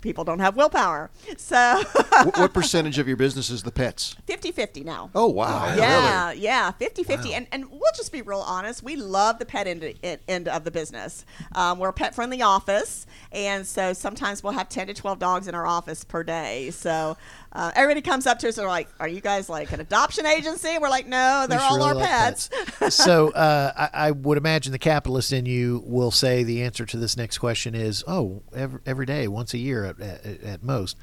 People 0.00 0.24
don't 0.24 0.38
have 0.38 0.56
willpower. 0.56 1.10
So 1.36 1.82
what, 2.24 2.38
what 2.38 2.54
percentage 2.54 2.98
of 2.98 3.06
your 3.06 3.16
business 3.16 3.50
is 3.50 3.62
the 3.62 3.70
pets? 3.72 4.16
50 4.26 4.52
50 4.52 4.84
now. 4.84 5.10
Oh 5.14 5.28
wow! 5.28 5.74
Yeah, 5.76 6.28
Really? 6.30 6.40
yeah, 6.40 6.70
50 6.72 7.02
50. 7.04 7.34
And, 7.34 7.46
and 7.52 7.70
we'll 7.70 7.80
just 7.94 8.12
be 8.12 8.22
real 8.22 8.40
honest. 8.40 8.82
We 8.82 8.96
love 8.96 9.38
the 9.38 9.44
pet 9.46 9.66
end, 9.66 9.84
end 10.28 10.48
of 10.48 10.64
the 10.64 10.70
business. 10.70 11.24
Um, 11.54 11.78
we're 11.78 11.88
a 11.90 11.92
pet 11.92 12.14
friendly 12.14 12.42
office. 12.42 13.06
And 13.32 13.66
so 13.66 13.92
sometimes 13.92 14.42
we'll 14.42 14.54
have 14.54 14.68
10 14.68 14.88
to 14.88 14.94
12 14.94 15.18
dogs 15.18 15.46
in 15.48 15.54
our 15.54 15.66
office 15.66 16.02
per 16.04 16.24
day. 16.24 16.70
So 16.70 17.16
uh, 17.52 17.70
everybody 17.76 18.00
comes 18.02 18.26
up 18.26 18.38
to 18.40 18.48
us 18.48 18.56
and 18.58 18.62
they're 18.62 18.68
like, 18.70 18.88
Are 18.98 19.08
you 19.08 19.20
guys 19.20 19.48
like 19.48 19.70
an 19.72 19.80
adoption 19.80 20.26
agency? 20.26 20.78
We're 20.78 20.88
like, 20.88 21.06
No, 21.06 21.46
they're 21.48 21.58
We 21.58 21.64
all 21.64 21.76
sure 21.78 21.88
our 21.88 21.94
like 21.94 22.08
pets. 22.08 22.50
pets. 22.78 22.96
so 22.96 23.30
uh, 23.30 23.72
I, 23.92 24.06
I 24.08 24.10
would 24.12 24.38
imagine 24.38 24.72
the 24.72 24.78
capitalist 24.78 25.32
in 25.32 25.46
you 25.46 25.82
will 25.86 26.10
say 26.10 26.42
the 26.42 26.62
answer 26.62 26.84
to 26.86 26.96
this 26.96 27.16
next 27.16 27.38
question 27.38 27.74
is, 27.74 28.02
oh, 28.08 28.42
every, 28.54 28.80
every 28.86 29.06
day, 29.06 29.28
once 29.28 29.54
a 29.54 29.58
year 29.58 29.84
at, 29.98 30.24
at, 30.24 30.42
at 30.42 30.62
most. 30.62 30.96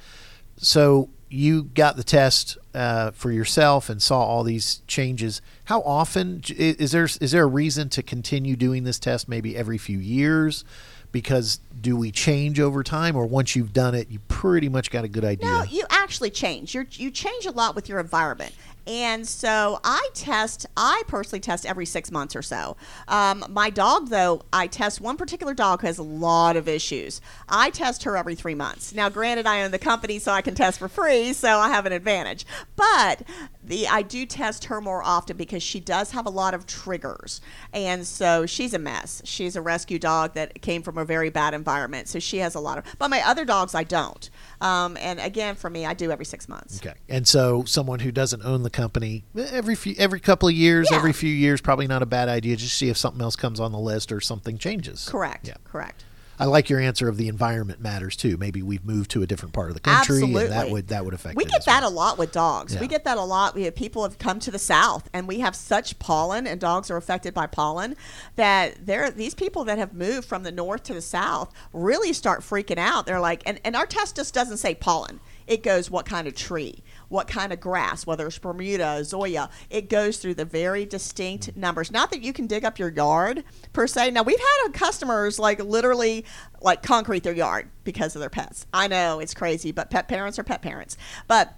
So 0.58 1.10
you 1.30 1.64
got 1.64 1.98
the 1.98 2.04
test 2.04 2.58
uh, 2.74 3.12
for 3.12 3.32
yourself 3.32 3.90
and 3.90 4.02
saw 4.02 4.22
all 4.22 4.44
these 4.44 4.82
changes. 4.88 5.42
How 5.66 5.82
often 5.82 6.42
is 6.56 6.92
there 6.92 7.04
is 7.06 7.32
there 7.32 7.44
a 7.44 7.48
reason 7.48 7.90
to 7.90 8.04
continue 8.04 8.56
doing 8.56 8.84
this 8.86 9.00
test? 9.00 9.28
Maybe 9.28 9.56
every 9.56 9.78
few 9.78 10.00
years, 10.00 10.64
because 11.12 11.60
do 11.80 11.96
we 11.96 12.12
change 12.12 12.60
over 12.60 12.84
time, 12.84 13.16
or 13.16 13.26
once 13.26 13.56
you've 13.56 13.74
done 13.74 13.96
it, 13.96 14.10
you 14.10 14.20
pretty 14.28 14.70
much 14.70 14.92
got 14.92 15.04
a 15.04 15.08
good 15.08 15.26
idea? 15.26 15.48
No, 15.48 15.64
you 15.64 15.86
actually 15.90 16.30
change. 16.30 16.74
You 16.74 16.86
you 16.92 17.12
change 17.12 17.46
a 17.46 17.52
lot 17.52 17.76
with 17.76 17.90
your 17.90 18.00
environment. 18.00 18.54
And 18.88 19.28
so 19.28 19.82
I 19.84 20.10
test, 20.14 20.66
I 20.78 21.04
personally 21.08 21.42
test 21.42 21.66
every 21.66 21.86
six 21.86 22.10
months 22.10 22.38
or 22.38 22.42
so. 22.42 22.78
Um, 23.10 23.44
my 23.50 23.70
dog, 23.70 24.08
though, 24.08 24.44
I 24.54 24.68
test 24.68 25.02
one 25.02 25.18
particular 25.18 25.54
dog 25.54 25.82
who 25.82 25.88
has 25.88 25.98
a 25.98 26.04
lot 26.04 26.56
of 26.56 26.70
issues. 26.70 27.20
I 27.50 27.70
test 27.70 28.04
her 28.04 28.16
every 28.16 28.36
three 28.36 28.56
months. 28.56 28.94
Now, 28.94 29.10
granted, 29.10 29.46
I 29.46 29.64
own 29.64 29.72
the 29.72 29.80
company, 29.80 30.20
so 30.20 30.32
I 30.32 30.42
can 30.42 30.56
test 30.56 30.80
for 30.80 30.88
free, 30.88 31.34
so 31.34 31.60
I 31.60 31.68
have 31.68 31.86
an 31.86 31.92
advantage. 31.92 32.46
But 32.78 33.24
the 33.62 33.90
I 33.90 34.04
do 34.04 34.26
test 34.26 34.66
her 34.66 34.80
more 34.80 35.04
often 35.04 35.36
because 35.36 35.62
she 35.62 35.82
does 35.82 36.12
have 36.12 36.26
a 36.26 36.30
lot 36.30 36.54
of 36.54 36.66
triggers. 36.66 37.42
And 37.74 38.08
so 38.08 38.46
she's 38.46 38.74
a 38.74 38.80
mess. 38.80 39.22
She's 39.26 39.58
a 39.58 39.62
rescue 39.62 40.00
dog 40.00 40.34
that 40.36 40.62
came 40.62 40.82
from 40.82 40.98
a 40.98 41.04
very 41.04 41.30
bad 41.30 41.54
environment. 41.54 41.67
So 42.08 42.20
she 42.20 42.38
has 42.38 42.56
a 42.56 42.60
lot 42.60 42.78
of, 42.78 42.84
but 42.98 43.10
my 43.10 43.22
other 43.26 43.46
dogs, 43.46 43.76
I 43.76 43.84
don't. 43.84 44.30
Um, 44.62 44.98
and 44.98 45.20
again, 45.20 45.56
for 45.56 45.70
me, 45.70 45.86
I 45.86 45.94
do 45.94 46.12
every 46.12 46.26
six 46.26 46.48
months. 46.50 46.80
Okay. 46.80 46.96
And 47.10 47.28
so 47.28 47.64
someone 47.66 48.00
who 48.00 48.12
doesn't 48.12 48.44
own 48.44 48.64
the 48.64 48.70
company 48.70 49.24
every 49.36 49.76
few 49.76 49.94
every 49.98 50.20
couple 50.20 50.48
of 50.48 50.56
years, 50.56 50.88
Yeah. 50.90 50.98
every 50.98 51.14
few 51.14 51.30
years, 51.30 51.62
probably 51.62 51.88
not 51.88 52.02
a 52.02 52.06
bad 52.06 52.30
idea. 52.30 52.56
Just 52.56 52.78
see 52.78 52.90
if 52.90 52.98
something 52.98 53.22
else 53.22 53.36
comes 53.36 53.60
on 53.60 53.72
the 53.72 53.80
list 53.80 54.12
or 54.12 54.20
something 54.22 54.58
changes. 54.58 55.08
Correct. 55.10 55.48
Yeah. 55.48 55.56
Correct. 55.64 56.04
I 56.40 56.46
like 56.46 56.70
your 56.70 56.80
answer 56.80 57.10
of 57.10 57.18
the 57.18 57.28
environment 57.28 57.82
matters 57.82 58.16
too. 58.16 58.38
Maybe 58.38 58.62
we've 58.62 58.86
moved 58.86 59.12
to 59.12 59.24
a 59.24 59.28
different 59.28 59.54
part 59.54 59.70
of 59.70 59.74
the 59.74 59.80
country, 59.80 60.18
Absolutely. 60.18 60.44
and 60.44 60.52
that 60.52 60.70
would 60.70 60.88
that 60.90 61.06
would 61.06 61.14
affect. 61.14 61.36
We 61.36 61.46
get 61.46 61.66
that 61.66 61.82
well. 61.82 61.92
a 61.92 61.94
lot 61.94 62.18
with 62.18 62.32
dogs. 62.32 62.74
Yeah. 62.74 62.82
We 62.82 62.88
get 62.88 63.04
that 63.06 63.18
a 63.18 63.24
lot. 63.24 63.56
We 63.56 63.64
have 63.64 63.76
people 63.76 64.04
have 64.04 64.20
come 64.20 64.40
to 64.42 64.52
the 64.52 64.60
south, 64.60 65.10
and 65.14 65.28
we 65.28 65.40
have 65.40 65.56
such 65.56 65.98
pollen, 66.00 66.46
and 66.46 66.60
dogs 66.60 66.92
are 66.92 66.98
affected 66.98 67.34
by 67.34 67.48
pollen 67.48 67.96
that 68.36 68.86
there. 68.86 69.10
These 69.10 69.34
people 69.34 69.64
that 69.66 69.78
have 69.78 69.94
moved 69.94 70.28
from 70.28 70.44
the 70.44 70.52
north 70.52 70.84
to 70.84 70.94
the 70.94 71.02
south 71.02 71.52
really 71.74 72.14
start 72.14 72.42
freaking 72.42 72.78
out. 72.78 73.06
They're 73.06 73.20
like, 73.20 73.42
and, 73.46 73.60
and 73.64 73.76
our 73.76 73.86
test 73.86 74.16
just 74.16 74.34
doesn't 74.34 74.58
say 74.58 74.76
pollen. 74.76 75.20
It 75.48 75.64
goes 75.64 75.90
what 75.90 76.06
kind 76.06 76.28
of 76.28 76.36
tree, 76.36 76.84
what 77.10 77.28
kind 77.28 77.54
of 77.54 77.60
grass, 77.60 78.06
whether 78.06 78.28
it's 78.28 78.38
Bermuda, 78.38 79.02
Zoysia. 79.02 79.50
It 79.70 79.90
goes 79.90 80.18
through 80.18 80.36
the 80.36 80.46
very 80.46 80.86
distinct 80.86 81.56
numbers. 81.56 81.92
Not 81.92 82.12
that 82.12 82.22
you 82.22 82.34
can 82.34 82.48
dig 82.48 82.66
up 82.66 82.80
your 82.80 82.90
yard 82.90 83.44
per 83.74 83.88
se. 83.88 84.12
Now 84.12 84.24
we've 84.24 84.40
had 84.40 84.74
customers 84.74 85.40
like 85.40 85.64
literally 85.64 86.26
like 86.62 86.84
concrete 86.84 87.24
their 87.24 87.34
yard 87.34 87.70
because 87.84 88.16
of 88.16 88.20
their 88.20 88.30
pets. 88.30 88.66
I 88.74 88.88
know 88.88 89.20
it's 89.20 89.34
crazy, 89.34 89.72
but 89.72 89.90
pet 89.90 90.08
parents 90.08 90.38
are 90.40 90.44
pet 90.44 90.62
parents. 90.62 90.98
But 91.28 91.54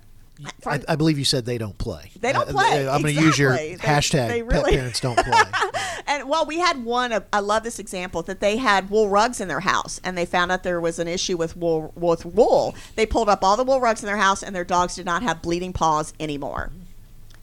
from- 0.62 0.74
I, 0.74 0.82
I 0.90 0.96
believe 0.96 1.18
you 1.20 1.26
said 1.26 1.46
they 1.46 1.58
don't 1.58 1.78
play. 1.78 2.12
They 2.20 2.32
don't 2.34 2.48
Uh, 2.50 2.52
play. 2.54 2.88
I'm 2.88 3.02
going 3.02 3.16
to 3.16 3.22
use 3.22 3.38
your 3.38 3.56
They- 3.56 3.76
hashtag. 3.76 4.28
they 4.30 4.44
Pet 4.44 4.66
parents 4.66 5.00
don't 5.00 5.18
play. 5.18 5.42
and 6.08 6.28
well, 6.30 6.46
we 6.46 6.60
had 6.60 6.84
one. 6.84 7.12
uh, 7.14 7.22
I 7.34 7.40
love 7.40 7.64
this 7.64 7.80
example 7.80 8.22
that 8.24 8.40
they 8.40 8.58
had 8.58 8.90
wool 8.90 9.10
rugs 9.10 9.40
in 9.42 9.48
their 9.48 9.60
house, 9.62 10.00
and 10.04 10.18
they 10.18 10.26
found 10.26 10.52
out 10.52 10.64
there 10.64 10.80
was 10.82 11.00
an 11.00 11.08
issue 11.08 11.38
with 11.38 11.56
wool. 11.58 11.92
With 11.96 12.26
wool, 12.26 12.76
they 12.96 13.06
pulled 13.06 13.30
up 13.30 13.44
all 13.44 13.58
the 13.58 13.64
wool 13.64 13.82
rugs 13.82 14.02
in 14.02 14.08
their 14.08 14.18
house, 14.18 14.42
and 14.44 14.56
their 14.56 14.64
dogs 14.66 14.96
did 14.96 15.06
not 15.06 15.24
have 15.24 15.42
bleeding 15.42 15.74
paws 15.74 16.14
anymore. 16.20 16.72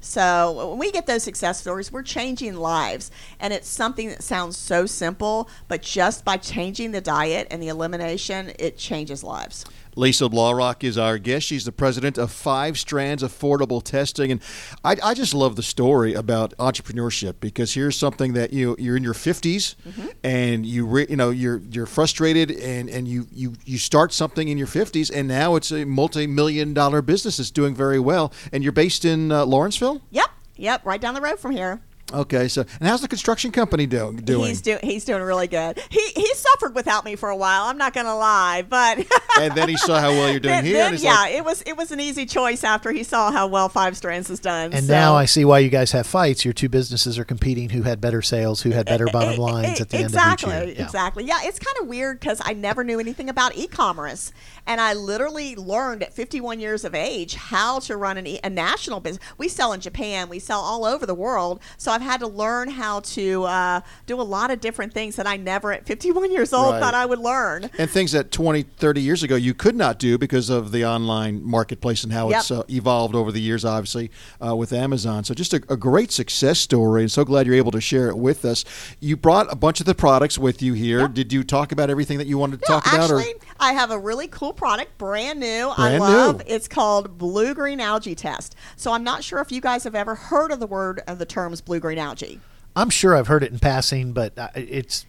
So 0.01 0.69
when 0.71 0.79
we 0.79 0.93
get 0.93 1.07
those 1.07 1.25
success 1.25 1.59
stories, 1.61 1.91
we're 1.91 2.03
changing 2.05 2.55
lives, 2.55 3.11
and 3.41 3.53
it's 3.53 3.67
something 3.69 4.09
that 4.09 4.23
sounds 4.23 4.57
so 4.57 4.87
simple, 4.87 5.49
but 5.67 5.83
just 5.83 6.25
by 6.25 6.37
changing 6.37 6.93
the 6.93 7.01
diet 7.01 7.49
and 7.51 7.61
the 7.61 7.69
elimination, 7.69 8.53
it 8.59 8.79
changes 8.79 9.25
lives. 9.25 9.65
Lisa 9.97 10.25
Blaurock 10.25 10.85
is 10.85 10.99
our 10.99 11.17
guest. 11.19 11.47
She's 11.47 11.65
the 11.65 11.73
president 11.73 12.19
of 12.19 12.31
Five 12.31 12.79
Strands 12.79 13.23
Affordable 13.23 13.83
Testing, 13.83 14.31
and 14.31 14.43
I, 14.85 14.97
I 15.03 15.15
just 15.15 15.33
love 15.33 15.57
the 15.57 15.63
story 15.63 16.13
about 16.13 16.55
entrepreneurship 16.59 17.37
because 17.41 17.73
here's 17.73 17.97
something 17.97 18.35
that 18.35 18.53
you 18.53 18.77
you're 18.79 18.97
in 18.97 19.03
your 19.03 19.15
50s 19.15 19.75
and 20.23 20.67
you 20.67 20.87
re, 20.87 21.07
you 21.09 21.17
know 21.17 21.31
you're 21.31 21.63
you're 21.71 21.87
frustrated 21.87 22.51
and 22.51 22.91
and 22.91 23.09
you 23.09 23.27
you 23.33 23.55
you 23.65 23.79
start 23.79 24.13
something 24.13 24.49
in 24.49 24.59
your 24.59 24.67
50s 24.67 25.11
and 25.13 25.27
now 25.29 25.57
it's 25.57 25.73
a 25.73 25.87
multi-million 25.87 26.75
dollar 26.75 27.01
business 27.01 27.39
that's 27.39 27.51
doing 27.51 27.75
very 27.75 27.99
well 27.99 28.33
and 28.53 28.63
you're 28.63 28.73
based 28.73 29.05
in 29.05 29.33
uh, 29.33 29.47
Lawrenceville. 29.47 30.03
Yep, 30.11 30.29
yep, 30.57 30.85
right 30.85 31.01
down 31.01 31.15
the 31.15 31.23
road 31.23 31.39
from 31.39 31.53
here. 31.53 31.81
Okay, 32.13 32.47
so 32.47 32.65
and 32.79 32.89
how's 32.89 33.01
the 33.01 33.09
construction 33.09 33.51
company 33.51 33.85
do, 33.87 34.13
doing? 34.13 34.49
He's 34.49 34.61
doing 34.61 34.79
he's 34.83 35.05
doing 35.05 35.23
really 35.23 35.49
good. 35.49 35.83
He 35.91 36.01
he 36.15 36.33
suffered 36.35 36.75
without 36.75 37.05
me 37.05 37.17
for 37.17 37.31
a 37.31 37.37
while. 37.37 37.65
I'm 37.65 37.79
not 37.79 37.95
gonna 37.95 38.17
lie, 38.17 38.63
but 38.69 38.99
and 39.41 39.55
then 39.55 39.69
he 39.69 39.77
saw 39.77 39.99
how 39.99 40.11
well 40.11 40.31
you're 40.31 40.39
doing 40.39 40.55
then, 40.55 40.65
here. 40.65 40.75
then, 40.77 40.95
and 40.95 41.03
yeah, 41.03 41.17
like, 41.23 41.35
it 41.35 41.45
was 41.45 41.63
it 41.63 41.77
was 41.77 41.91
an 41.91 41.99
easy 41.99 42.25
choice 42.25 42.63
after 42.63 42.93
he 42.93 43.03
saw 43.03 43.33
how 43.33 43.49
well 43.49 43.69
Five 43.69 43.97
Strands 43.97 44.29
has 44.29 44.39
done. 44.39 44.73
And 44.73 44.87
so- 44.87 44.93
now 44.93 45.17
I 45.17 45.25
see 45.25 45.45
why 45.45 45.59
you 45.59 45.69
guys 45.69 45.91
have 45.93 46.07
fights. 46.07 46.45
Your 46.45 46.55
two 46.55 46.69
businesses 46.69 47.19
are 47.19 47.25
competing. 47.25 47.71
Who 47.71 47.83
had 47.83 48.01
better 48.01 48.23
sales? 48.23 48.63
Who 48.63 48.71
had 48.71 48.87
better 48.87 49.07
bottom 49.07 49.37
lines 49.41 49.81
at 49.81 49.89
the 49.89 50.01
exactly, 50.01 50.53
end 50.53 50.63
of 50.63 50.69
each 50.69 50.77
year? 50.77 50.79
Yeah. 50.79 50.85
Exactly. 50.85 51.25
Yeah, 51.25 51.39
it's 51.43 51.59
kind 51.59 51.77
of 51.81 51.89
weird 51.89 52.21
because 52.21 52.41
I 52.45 52.53
never 52.53 52.85
knew 52.85 53.01
anything 53.01 53.29
about 53.29 53.57
e-commerce, 53.57 54.33
and 54.65 54.81
I 54.81 54.93
literally 54.93 55.57
learned 55.57 56.05
at 56.05 56.13
51 56.13 56.61
years 56.61 56.85
of 56.85 56.95
age 56.95 57.35
how 57.35 57.81
to 57.81 57.97
run 57.97 58.17
an 58.17 58.29
e- 58.29 58.41
a 58.45 58.51
national 58.51 59.01
business. 59.01 59.25
We 59.39 59.49
sell 59.49 59.73
in 59.73 59.81
Japan, 59.81 60.29
we 60.29 60.39
sell 60.39 60.61
all 60.61 60.85
over 60.85 61.05
the 61.05 61.15
world, 61.15 61.61
so 61.77 61.96
I've 61.97 62.03
had 62.03 62.21
to 62.21 62.27
learn 62.27 62.69
how 62.69 63.01
to 63.01 63.45
uh, 63.45 63.81
do 64.05 64.21
a 64.21 64.23
lot 64.23 64.51
of 64.51 64.61
different 64.61 64.93
things 64.93 65.17
that 65.17 65.27
I 65.27 65.39
never 65.39 65.73
at 65.73 65.87
51 65.87 66.31
years 66.31 66.53
old 66.53 66.73
Right. 66.75 66.81
thought 66.83 66.93
I 66.93 67.07
would 67.07 67.19
learn. 67.19 67.71
and 67.79 67.89
things 67.91 68.13
that 68.13 68.31
20, 68.31 68.65
30 68.65 69.01
years 69.01 69.23
ago 69.23 69.35
you 69.35 69.55
could 69.55 69.75
not 69.75 69.99
do 69.99 70.19
because 70.19 70.51
of 70.51 70.73
the 70.73 70.85
online 70.85 71.43
marketplace 71.43 72.05
and 72.05 72.13
how 72.13 72.29
Yep. 72.29 72.39
it's 72.39 72.51
uh, 72.51 72.63
evolved 72.69 73.15
over 73.15 73.33
the 73.33 73.41
years, 73.41 73.65
obviously, 73.65 74.11
uh, 74.47 74.55
with 74.55 74.75
Amazon. 74.75 75.25
So 75.25 75.33
just 75.33 75.55
a, 75.55 75.63
a 75.71 75.77
great 75.79 76.13
success 76.13 76.59
story, 76.59 77.01
and 77.01 77.11
so 77.11 77.25
glad 77.25 77.47
you're 77.47 77.55
able 77.57 77.73
to 77.73 77.81
share 77.81 78.09
it 78.09 78.19
with 78.19 78.45
us. 78.45 78.67
You 79.01 79.17
brought 79.17 79.51
a 79.51 79.57
bunch 79.57 79.81
of 79.81 79.87
the 79.87 79.95
products 79.95 80.37
with 80.39 80.61
you 80.61 80.75
here. 80.75 81.09
Did 81.09 81.33
you 81.33 81.45
talk 81.45 81.73
about 81.73 81.89
everything 81.89 82.19
that 82.19 82.27
you 82.27 82.37
wanted 82.37 82.61
to 82.63 82.67
No, 82.69 82.75
talk 82.81 82.87
about? 82.93 83.11
actually, 83.11 83.35
I 83.59 83.73
have 83.73 83.91
a 83.91 83.99
really 83.99 84.29
cool 84.29 84.53
product, 84.53 84.99
brand 84.99 85.41
new. 85.41 85.73
I 85.77 85.99
love. 85.99 86.39
new. 86.39 86.45
It's 86.47 86.69
called 86.69 87.19
blue 87.19 87.55
green 87.55 87.81
algae 87.81 88.15
test. 88.15 88.55
So 88.77 88.93
I'm 88.93 89.05
not 89.05 89.25
sure 89.25 89.41
if 89.41 89.51
you 89.51 89.61
guys 89.61 89.85
have 89.85 89.95
ever 89.95 90.15
heard 90.15 90.53
of 90.53 90.61
the 90.61 90.67
word 90.67 91.03
of 91.07 91.19
the 91.19 91.27
terms 91.27 91.61
blue 91.61 91.81
green 91.81 91.99
algae. 91.99 92.41
I'm 92.75 92.91
sure 92.91 93.17
I've 93.17 93.27
heard 93.27 93.43
it 93.43 93.53
in 93.53 93.59
passing, 93.59 94.13
but 94.13 94.39
uh, 94.39 94.49
it's 94.55 95.07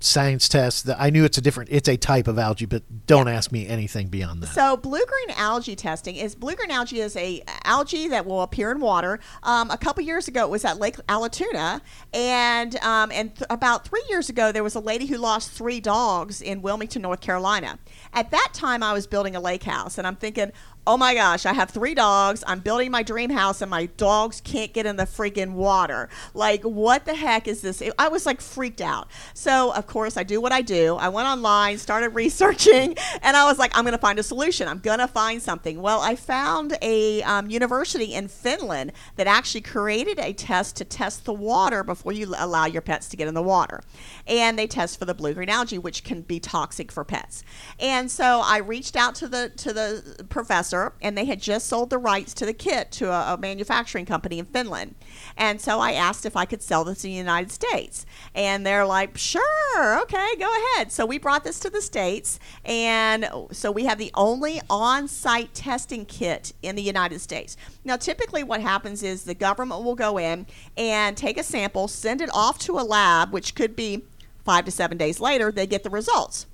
science 0.00 0.48
test. 0.48 0.86
That 0.86 1.00
I 1.00 1.10
knew 1.10 1.24
it's 1.24 1.38
a 1.38 1.40
different. 1.40 1.70
It's 1.70 1.88
a 1.88 1.96
type 1.96 2.26
of 2.26 2.38
algae, 2.38 2.66
but 2.66 2.82
don't 3.06 3.28
ask 3.28 3.52
me 3.52 3.68
anything 3.68 4.08
beyond 4.08 4.42
that. 4.42 4.48
So 4.48 4.76
blue 4.76 5.04
green 5.06 5.36
algae 5.36 5.76
testing 5.76 6.16
is 6.16 6.34
blue 6.34 6.54
green 6.54 6.70
algae 6.70 7.00
is 7.00 7.16
a 7.16 7.42
algae 7.64 8.08
that 8.08 8.26
will 8.26 8.42
appear 8.42 8.70
in 8.70 8.80
water. 8.80 9.20
Um, 9.42 9.70
a 9.70 9.78
couple 9.78 10.02
years 10.02 10.28
ago, 10.28 10.44
it 10.44 10.50
was 10.50 10.64
at 10.64 10.78
Lake 10.78 10.96
Allatoona, 11.08 11.80
and 12.12 12.76
um, 12.76 13.10
and 13.12 13.34
th- 13.34 13.46
about 13.50 13.86
three 13.86 14.04
years 14.08 14.28
ago, 14.28 14.52
there 14.52 14.64
was 14.64 14.74
a 14.74 14.80
lady 14.80 15.06
who 15.06 15.18
lost 15.18 15.50
three 15.50 15.80
dogs 15.80 16.42
in 16.42 16.62
Wilmington, 16.62 17.02
North 17.02 17.20
Carolina. 17.20 17.78
At 18.12 18.30
that 18.30 18.50
time, 18.52 18.82
I 18.82 18.92
was 18.92 19.06
building 19.06 19.36
a 19.36 19.40
lake 19.40 19.62
house, 19.62 19.98
and 19.98 20.06
I'm 20.06 20.16
thinking, 20.16 20.52
oh 20.86 20.96
my 20.96 21.14
gosh, 21.14 21.46
I 21.46 21.52
have 21.52 21.70
three 21.70 21.94
dogs. 21.94 22.42
I'm 22.46 22.60
building 22.60 22.90
my 22.90 23.02
dream 23.02 23.30
house 23.30 23.60
and 23.60 23.70
my 23.70 23.86
dogs 23.86 24.40
can't 24.40 24.72
get 24.72 24.86
in 24.86 24.96
the 24.96 25.04
freaking 25.04 25.52
water. 25.52 26.08
Like, 26.32 26.62
what 26.62 27.04
the 27.04 27.14
heck 27.14 27.46
is 27.46 27.60
this? 27.60 27.82
I 27.98 28.08
was 28.08 28.26
like 28.26 28.40
freaked 28.40 28.80
out. 28.80 29.08
So, 29.34 29.72
of 29.74 29.86
course, 29.86 30.16
I 30.16 30.22
do 30.22 30.40
what 30.40 30.52
I 30.52 30.62
do. 30.62 30.96
I 30.96 31.08
went 31.08 31.28
online, 31.28 31.78
started 31.78 32.08
researching, 32.14 32.96
and 33.22 33.36
I 33.36 33.44
was 33.44 33.58
like, 33.58 33.76
I'm 33.76 33.84
going 33.84 33.92
to 33.92 33.98
find 33.98 34.18
a 34.18 34.22
solution. 34.22 34.68
I'm 34.68 34.78
going 34.78 34.98
to 34.98 35.06
find 35.06 35.42
something. 35.42 35.80
Well, 35.82 36.00
I 36.00 36.16
found 36.16 36.76
a 36.82 37.22
um, 37.22 37.50
university 37.50 38.14
in 38.14 38.28
Finland 38.28 38.92
that 39.16 39.26
actually 39.26 39.60
created 39.60 40.18
a 40.18 40.32
test 40.32 40.76
to 40.76 40.84
test 40.84 41.24
the 41.24 41.34
water 41.34 41.84
before 41.84 42.12
you 42.12 42.34
allow 42.38 42.64
your 42.64 42.82
pets 42.82 43.08
to 43.10 43.16
get 43.16 43.28
in 43.28 43.34
the 43.34 43.42
water. 43.42 43.82
And 44.26 44.58
they 44.58 44.66
test 44.66 44.98
for 44.98 45.04
the 45.04 45.14
blue 45.14 45.34
green 45.34 45.50
algae, 45.50 45.78
which 45.78 46.04
can 46.04 46.22
be 46.22 46.40
toxic 46.40 46.90
for 46.90 47.04
pets. 47.04 47.44
And 47.78 48.10
so 48.10 48.42
I 48.44 48.58
reached 48.58 48.96
out 48.96 49.14
to 49.16 49.28
the 49.28 49.50
to 49.56 49.72
the 49.72 50.24
professor, 50.28 50.69
and 50.72 51.16
they 51.16 51.24
had 51.24 51.40
just 51.40 51.66
sold 51.66 51.90
the 51.90 51.98
rights 51.98 52.34
to 52.34 52.46
the 52.46 52.52
kit 52.52 52.90
to 52.92 53.10
a, 53.10 53.34
a 53.34 53.38
manufacturing 53.38 54.06
company 54.06 54.38
in 54.38 54.46
Finland. 54.46 54.94
And 55.36 55.60
so 55.60 55.80
I 55.80 55.92
asked 55.92 56.26
if 56.26 56.36
I 56.36 56.44
could 56.44 56.62
sell 56.62 56.84
this 56.84 57.04
in 57.04 57.10
the 57.10 57.16
United 57.16 57.50
States, 57.50 58.06
and 58.34 58.66
they're 58.66 58.86
like, 58.86 59.16
"Sure, 59.16 60.00
okay, 60.02 60.28
go 60.38 60.52
ahead." 60.74 60.92
So 60.92 61.06
we 61.06 61.18
brought 61.18 61.44
this 61.44 61.60
to 61.60 61.70
the 61.70 61.82
states, 61.82 62.38
and 62.64 63.28
so 63.52 63.70
we 63.70 63.84
have 63.84 63.98
the 63.98 64.10
only 64.14 64.60
on-site 64.68 65.54
testing 65.54 66.04
kit 66.06 66.52
in 66.62 66.76
the 66.76 66.82
United 66.82 67.20
States. 67.20 67.56
Now, 67.84 67.96
typically, 67.96 68.42
what 68.42 68.60
happens 68.60 69.02
is 69.02 69.24
the 69.24 69.34
government 69.34 69.82
will 69.84 69.94
go 69.94 70.18
in 70.18 70.46
and 70.76 71.16
take 71.16 71.38
a 71.38 71.42
sample, 71.42 71.88
send 71.88 72.20
it 72.20 72.30
off 72.32 72.58
to 72.60 72.78
a 72.78 72.82
lab, 72.82 73.32
which 73.32 73.54
could 73.54 73.74
be 73.74 74.04
five 74.44 74.64
to 74.64 74.70
seven 74.70 74.98
days 74.98 75.20
later, 75.20 75.52
they 75.52 75.66
get 75.66 75.82
the 75.82 75.90
results. 75.90 76.46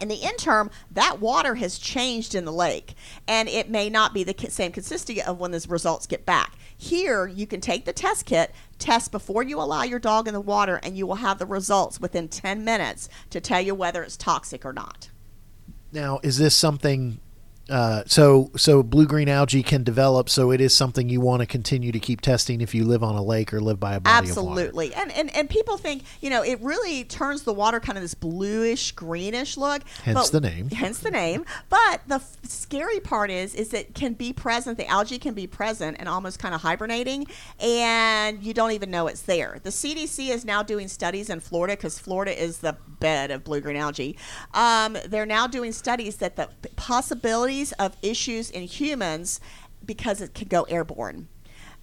In 0.00 0.08
the 0.08 0.16
interim, 0.16 0.70
that 0.90 1.20
water 1.20 1.56
has 1.56 1.78
changed 1.78 2.34
in 2.34 2.44
the 2.44 2.52
lake, 2.52 2.94
and 3.26 3.48
it 3.48 3.68
may 3.68 3.90
not 3.90 4.14
be 4.14 4.24
the 4.24 4.34
same 4.50 4.72
consistency 4.72 5.22
of 5.22 5.38
when 5.38 5.50
the 5.50 5.66
results 5.68 6.06
get 6.06 6.24
back. 6.24 6.56
Here, 6.76 7.26
you 7.26 7.46
can 7.46 7.60
take 7.60 7.84
the 7.84 7.92
test 7.92 8.24
kit, 8.24 8.54
test 8.78 9.10
before 9.10 9.42
you 9.42 9.60
allow 9.60 9.82
your 9.82 9.98
dog 9.98 10.28
in 10.28 10.34
the 10.34 10.40
water, 10.40 10.78
and 10.82 10.96
you 10.96 11.06
will 11.06 11.16
have 11.16 11.38
the 11.38 11.46
results 11.46 12.00
within 12.00 12.28
10 12.28 12.64
minutes 12.64 13.08
to 13.30 13.40
tell 13.40 13.60
you 13.60 13.74
whether 13.74 14.02
it's 14.02 14.16
toxic 14.16 14.64
or 14.64 14.72
not. 14.72 15.10
Now, 15.92 16.20
is 16.22 16.38
this 16.38 16.54
something 16.54 17.18
uh, 17.68 18.02
so 18.06 18.50
so 18.56 18.82
blue 18.82 19.06
green 19.06 19.28
algae 19.28 19.62
can 19.62 19.84
develop. 19.84 20.28
So 20.28 20.50
it 20.50 20.60
is 20.60 20.74
something 20.74 21.08
you 21.08 21.20
want 21.20 21.40
to 21.40 21.46
continue 21.46 21.92
to 21.92 22.00
keep 22.00 22.20
testing 22.20 22.60
if 22.60 22.74
you 22.74 22.84
live 22.84 23.02
on 23.02 23.14
a 23.14 23.22
lake 23.22 23.52
or 23.52 23.60
live 23.60 23.78
by 23.78 23.94
a 23.94 24.00
body 24.00 24.28
Absolutely, 24.28 24.94
and 24.94 25.12
and 25.12 25.34
and 25.36 25.50
people 25.50 25.76
think 25.76 26.04
you 26.20 26.30
know 26.30 26.42
it 26.42 26.60
really 26.60 27.04
turns 27.04 27.42
the 27.42 27.52
water 27.52 27.80
kind 27.80 27.98
of 27.98 28.02
this 28.02 28.14
bluish 28.14 28.92
greenish 28.92 29.56
look. 29.56 29.82
Hence 30.02 30.30
but, 30.30 30.32
the 30.32 30.48
name. 30.48 30.70
Hence 30.70 31.00
the 31.00 31.10
name. 31.10 31.44
But 31.68 32.00
the 32.06 32.16
f- 32.16 32.36
scary 32.44 33.00
part 33.00 33.30
is 33.30 33.54
is 33.54 33.74
it 33.74 33.94
can 33.94 34.14
be 34.14 34.32
present. 34.32 34.78
The 34.78 34.86
algae 34.86 35.18
can 35.18 35.34
be 35.34 35.46
present 35.46 35.96
and 36.00 36.08
almost 36.08 36.38
kind 36.38 36.54
of 36.54 36.62
hibernating, 36.62 37.26
and 37.60 38.42
you 38.42 38.54
don't 38.54 38.72
even 38.72 38.90
know 38.90 39.08
it's 39.08 39.22
there. 39.22 39.58
The 39.62 39.70
CDC 39.70 40.30
is 40.30 40.44
now 40.44 40.62
doing 40.62 40.88
studies 40.88 41.28
in 41.28 41.40
Florida 41.40 41.74
because 41.74 41.98
Florida 41.98 42.40
is 42.40 42.58
the 42.58 42.76
bed 43.00 43.30
of 43.30 43.44
blue 43.44 43.60
green 43.60 43.76
algae. 43.76 44.16
Um, 44.54 44.96
they're 45.06 45.26
now 45.26 45.46
doing 45.46 45.72
studies 45.72 46.16
that 46.16 46.36
the 46.36 46.48
possibilities 47.58 47.72
of 47.72 47.96
issues 48.02 48.50
in 48.50 48.62
humans 48.62 49.40
because 49.84 50.20
it 50.20 50.34
can 50.34 50.48
go 50.48 50.62
airborne. 50.64 51.28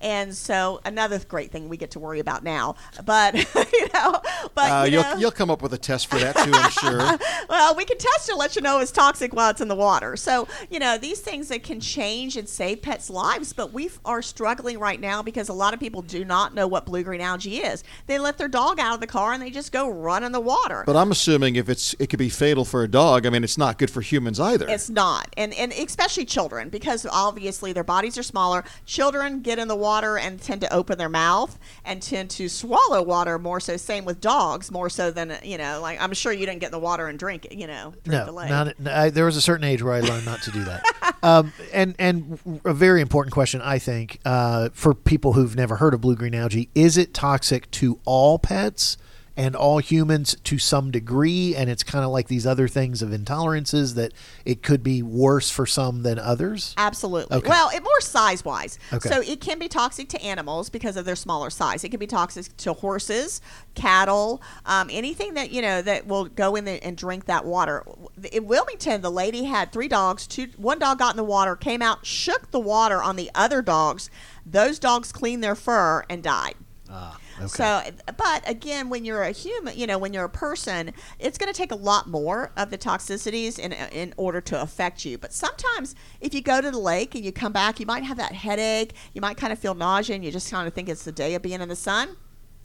And 0.06 0.36
so 0.36 0.82
another 0.86 1.18
great 1.18 1.52
thing 1.52 1.68
we 1.68 1.78
get 1.78 1.89
to 1.91 2.00
worry 2.00 2.20
about 2.20 2.44
now, 2.44 2.76
but 3.06 3.34
you 3.74 3.88
know, 3.91 4.22
but 4.54 4.72
uh, 4.72 4.86
you 4.88 4.98
will 4.98 5.04
know, 5.04 5.15
you'll 5.18 5.32
come 5.32 5.50
up 5.50 5.63
with 5.63 5.74
a 5.74 5.80
test 5.80 6.06
for 6.06 6.20
that 6.20 6.36
too, 6.36 6.52
I'm 6.54 6.70
sure. 7.18 7.18
well, 7.50 7.76
we 7.76 7.86
can 7.86 7.98
test 7.98 8.28
to 8.28 8.36
let 8.36 8.56
you 8.56 8.62
know 8.62 8.80
it's 8.80 8.91
toxic 8.91 9.34
while 9.34 9.50
it's 9.50 9.62
in 9.62 9.68
the 9.68 9.76
water. 9.76 10.15
So 10.15 10.48
you 10.70 10.78
know 10.78 11.00
these 11.00 11.22
things 11.22 11.48
that 11.48 11.63
can 11.63 11.80
change 11.80 12.38
and 12.38 12.48
save 12.48 12.84
pets' 12.84 13.10
lives, 13.10 13.52
but 13.52 13.74
we 13.74 13.89
are 14.06 14.22
struggling 14.22 14.78
right 14.78 15.02
now 15.02 15.24
because 15.24 15.50
a 15.50 15.54
lot 15.54 15.74
of 15.74 15.80
people 15.80 16.04
do 16.04 16.24
not 16.24 16.54
know 16.54 16.68
what 16.68 16.86
blue 16.86 17.02
green 17.02 17.22
algae 17.22 17.58
is. 17.58 17.84
They 18.06 18.20
let 18.20 18.38
their 18.38 18.48
dog 18.48 18.80
out 18.80 18.94
of 18.94 19.00
the 19.00 19.08
car 19.08 19.34
and 19.34 19.41
they 19.41 19.50
just 19.50 19.72
go 19.72 19.89
run 19.89 20.24
in 20.24 20.32
the 20.32 20.39
water. 20.39 20.84
But 20.86 20.96
I'm 20.96 21.10
assuming 21.10 21.56
if 21.56 21.68
it's 21.68 21.96
it 21.98 22.12
could 22.12 22.20
be 22.20 22.30
fatal 22.30 22.63
for 22.63 22.84
a 22.84 22.88
dog, 22.88 23.26
I 23.26 23.32
mean 23.32 23.44
it's 23.44 23.58
not 23.58 23.80
good 23.80 23.89
for 23.89 24.02
humans 24.02 24.39
either. 24.39 24.70
It's 24.70 24.88
not, 24.88 25.34
and 25.36 25.52
and 25.56 25.72
especially 25.72 26.26
children 26.26 26.70
because 26.70 27.08
obviously 27.12 27.74
their 27.74 27.84
bodies 27.84 28.20
are 28.20 28.24
smaller. 28.24 28.63
Children 28.86 29.41
get 29.41 29.58
in 29.58 29.68
the 29.68 29.76
water 29.76 29.94
and 30.03 30.41
tend 30.41 30.62
to 30.62 30.73
open 30.73 30.97
their 30.97 31.10
mouth 31.10 31.58
and 31.86 32.01
tend 32.01 32.29
to 32.31 32.49
swallow 32.49 33.01
water 33.01 33.39
more 33.39 33.60
so. 33.60 33.77
Same 33.77 34.05
with 34.05 34.19
dogs, 34.19 34.71
more 34.71 34.89
so 34.89 35.12
than 35.12 35.38
you 35.43 35.58
know. 35.58 35.79
Like 35.81 36.01
I'm 36.01 36.13
sure 36.13 36.31
you 36.31 36.45
didn't 36.45 36.62
get 36.62 36.71
the 36.71 36.79
water 36.79 37.08
and 37.08 37.17
drink 37.17 37.45
it. 37.45 37.53
You 37.53 37.67
know, 37.67 37.93
drink 38.03 38.27
No, 38.27 38.34
lake. 38.34 38.49
not, 38.49 38.75
I, 38.88 39.10
there 39.10 39.25
was 39.25 39.38
a 39.38 39.41
certain 39.41 39.63
age 39.63 39.81
where 39.81 39.93
I 39.93 40.01
learned 40.01 40.25
not 40.25 40.41
to 40.43 40.51
do 40.51 40.63
that. 40.65 40.84
um, 41.23 41.53
and 41.73 41.95
and 41.97 42.39
a 42.65 42.73
very 42.73 43.01
important 43.01 43.34
question, 43.34 43.62
I 43.62 43.79
think, 43.79 44.19
uh, 44.25 44.69
for 44.73 44.93
people 44.93 45.34
who've 45.34 45.55
never 45.55 45.77
heard 45.77 45.93
of 45.93 46.01
blue 46.01 46.15
green 46.15 46.36
algae: 46.36 46.69
Is 46.75 46.97
it 46.97 47.13
toxic 47.13 47.69
to 47.71 47.99
all 48.05 48.38
pets 48.39 48.97
and 49.38 49.56
all 49.56 49.80
humans 49.80 50.36
to 50.43 50.58
some 50.58 50.91
degree? 50.91 51.56
And 51.56 51.69
it's 51.69 51.84
kind 51.84 52.06
of 52.06 52.12
like 52.12 52.28
these 52.28 52.45
other 52.48 52.67
things 52.67 53.02
of 53.02 53.10
intolerances 53.10 53.95
that 53.95 54.13
it 54.45 54.63
could 54.63 54.84
be 54.84 55.02
worse 55.02 55.50
for 55.50 55.65
some 55.65 56.04
than 56.04 56.19
others. 56.19 56.74
Absolutely. 56.78 57.38
Okay. 57.38 57.50
Well, 57.50 57.69
it 57.74 57.84
more 57.84 58.02
size 58.02 58.43
wise. 58.45 58.80
Okay. 58.93 59.10
So 59.10 59.21
it 59.21 59.41
can 59.41 59.60
be 59.60 59.67
toxic 59.67 60.10
to 60.10 60.21
animals 60.21 60.69
because 60.69 60.98
of 60.98 61.06
their 61.06 61.15
smaller 61.15 61.50
size. 61.50 61.84
It 61.84 61.89
can 61.89 62.00
be 62.00 62.08
toxic 62.08 62.56
to 62.58 62.74
horses, 62.74 63.41
cattle, 63.74 64.41
um, 64.65 64.89
anything 64.91 65.34
that 65.36 65.52
you 65.52 65.62
know 65.62 65.82
that 65.82 66.08
will 66.08 66.26
go 66.26 66.56
in 66.56 66.67
and 66.67 66.98
drink 66.98 67.26
that 67.26 67.45
water. 67.45 67.84
In 68.32 68.45
Wilmington, 68.45 69.02
the 69.02 69.12
lady 69.12 69.43
had 69.43 69.71
three 69.71 69.88
dogs. 69.88 70.28
Two, 70.28 70.48
one 70.58 70.80
dog 70.80 71.00
got 71.00 71.12
in 71.13 71.17
the 71.17 71.24
water, 71.24 71.56
came 71.56 71.82
out, 71.82 72.06
shook 72.06 72.52
the 72.52 72.60
water 72.60 73.02
on 73.02 73.15
the 73.15 73.30
other 73.36 73.62
dogs. 73.62 74.10
Those 74.45 74.80
dogs 74.80 75.12
cleaned 75.12 75.43
their 75.43 75.56
fur 75.56 76.04
and 76.10 76.21
died. 76.24 76.56
Ah, 76.89 77.17
okay. 77.38 77.48
So, 77.48 77.82
but 78.17 78.50
again, 78.50 78.89
when 78.89 79.06
you're 79.06 79.24
a 79.24 79.32
human, 79.32 79.78
you 79.78 79.88
know, 79.88 79.98
when 79.98 80.13
you're 80.13 80.26
a 80.26 80.30
person, 80.30 80.93
it's 81.19 81.38
going 81.38 81.52
to 81.52 81.58
take 81.58 81.71
a 81.71 81.76
lot 81.76 82.08
more 82.08 82.52
of 82.58 82.69
the 82.69 82.78
toxicities 82.78 83.60
in 83.60 83.74
in 83.74 84.13
order 84.17 84.41
to 84.41 84.62
affect 84.62 85.06
you. 85.06 85.17
But 85.17 85.34
sometimes, 85.34 85.95
if 86.21 86.34
you 86.34 86.41
go 86.41 86.62
to 86.62 86.71
the 86.71 86.80
lake 86.80 87.15
and 87.15 87.24
you 87.24 87.32
come 87.32 87.52
back, 87.52 87.80
you 87.80 87.86
might 87.86 88.04
have 88.04 88.17
that 88.17 88.34
headache. 88.34 88.93
You 89.13 89.21
might 89.21 89.38
kind 89.38 89.54
of 89.54 89.60
feel 89.60 89.76
nausea, 89.76 90.15
and 90.15 90.26
you 90.26 90.32
just 90.32 90.50
kind 90.52 90.67
of 90.67 90.74
think 90.74 90.89
it's 90.89 91.04
the 91.04 91.12
day 91.12 91.36
of 91.36 91.41
being 91.41 91.62
in 91.62 91.69
the 91.69 91.76
sun. 91.76 92.15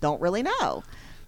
Don't 0.00 0.20
really 0.20 0.42
know. 0.42 0.83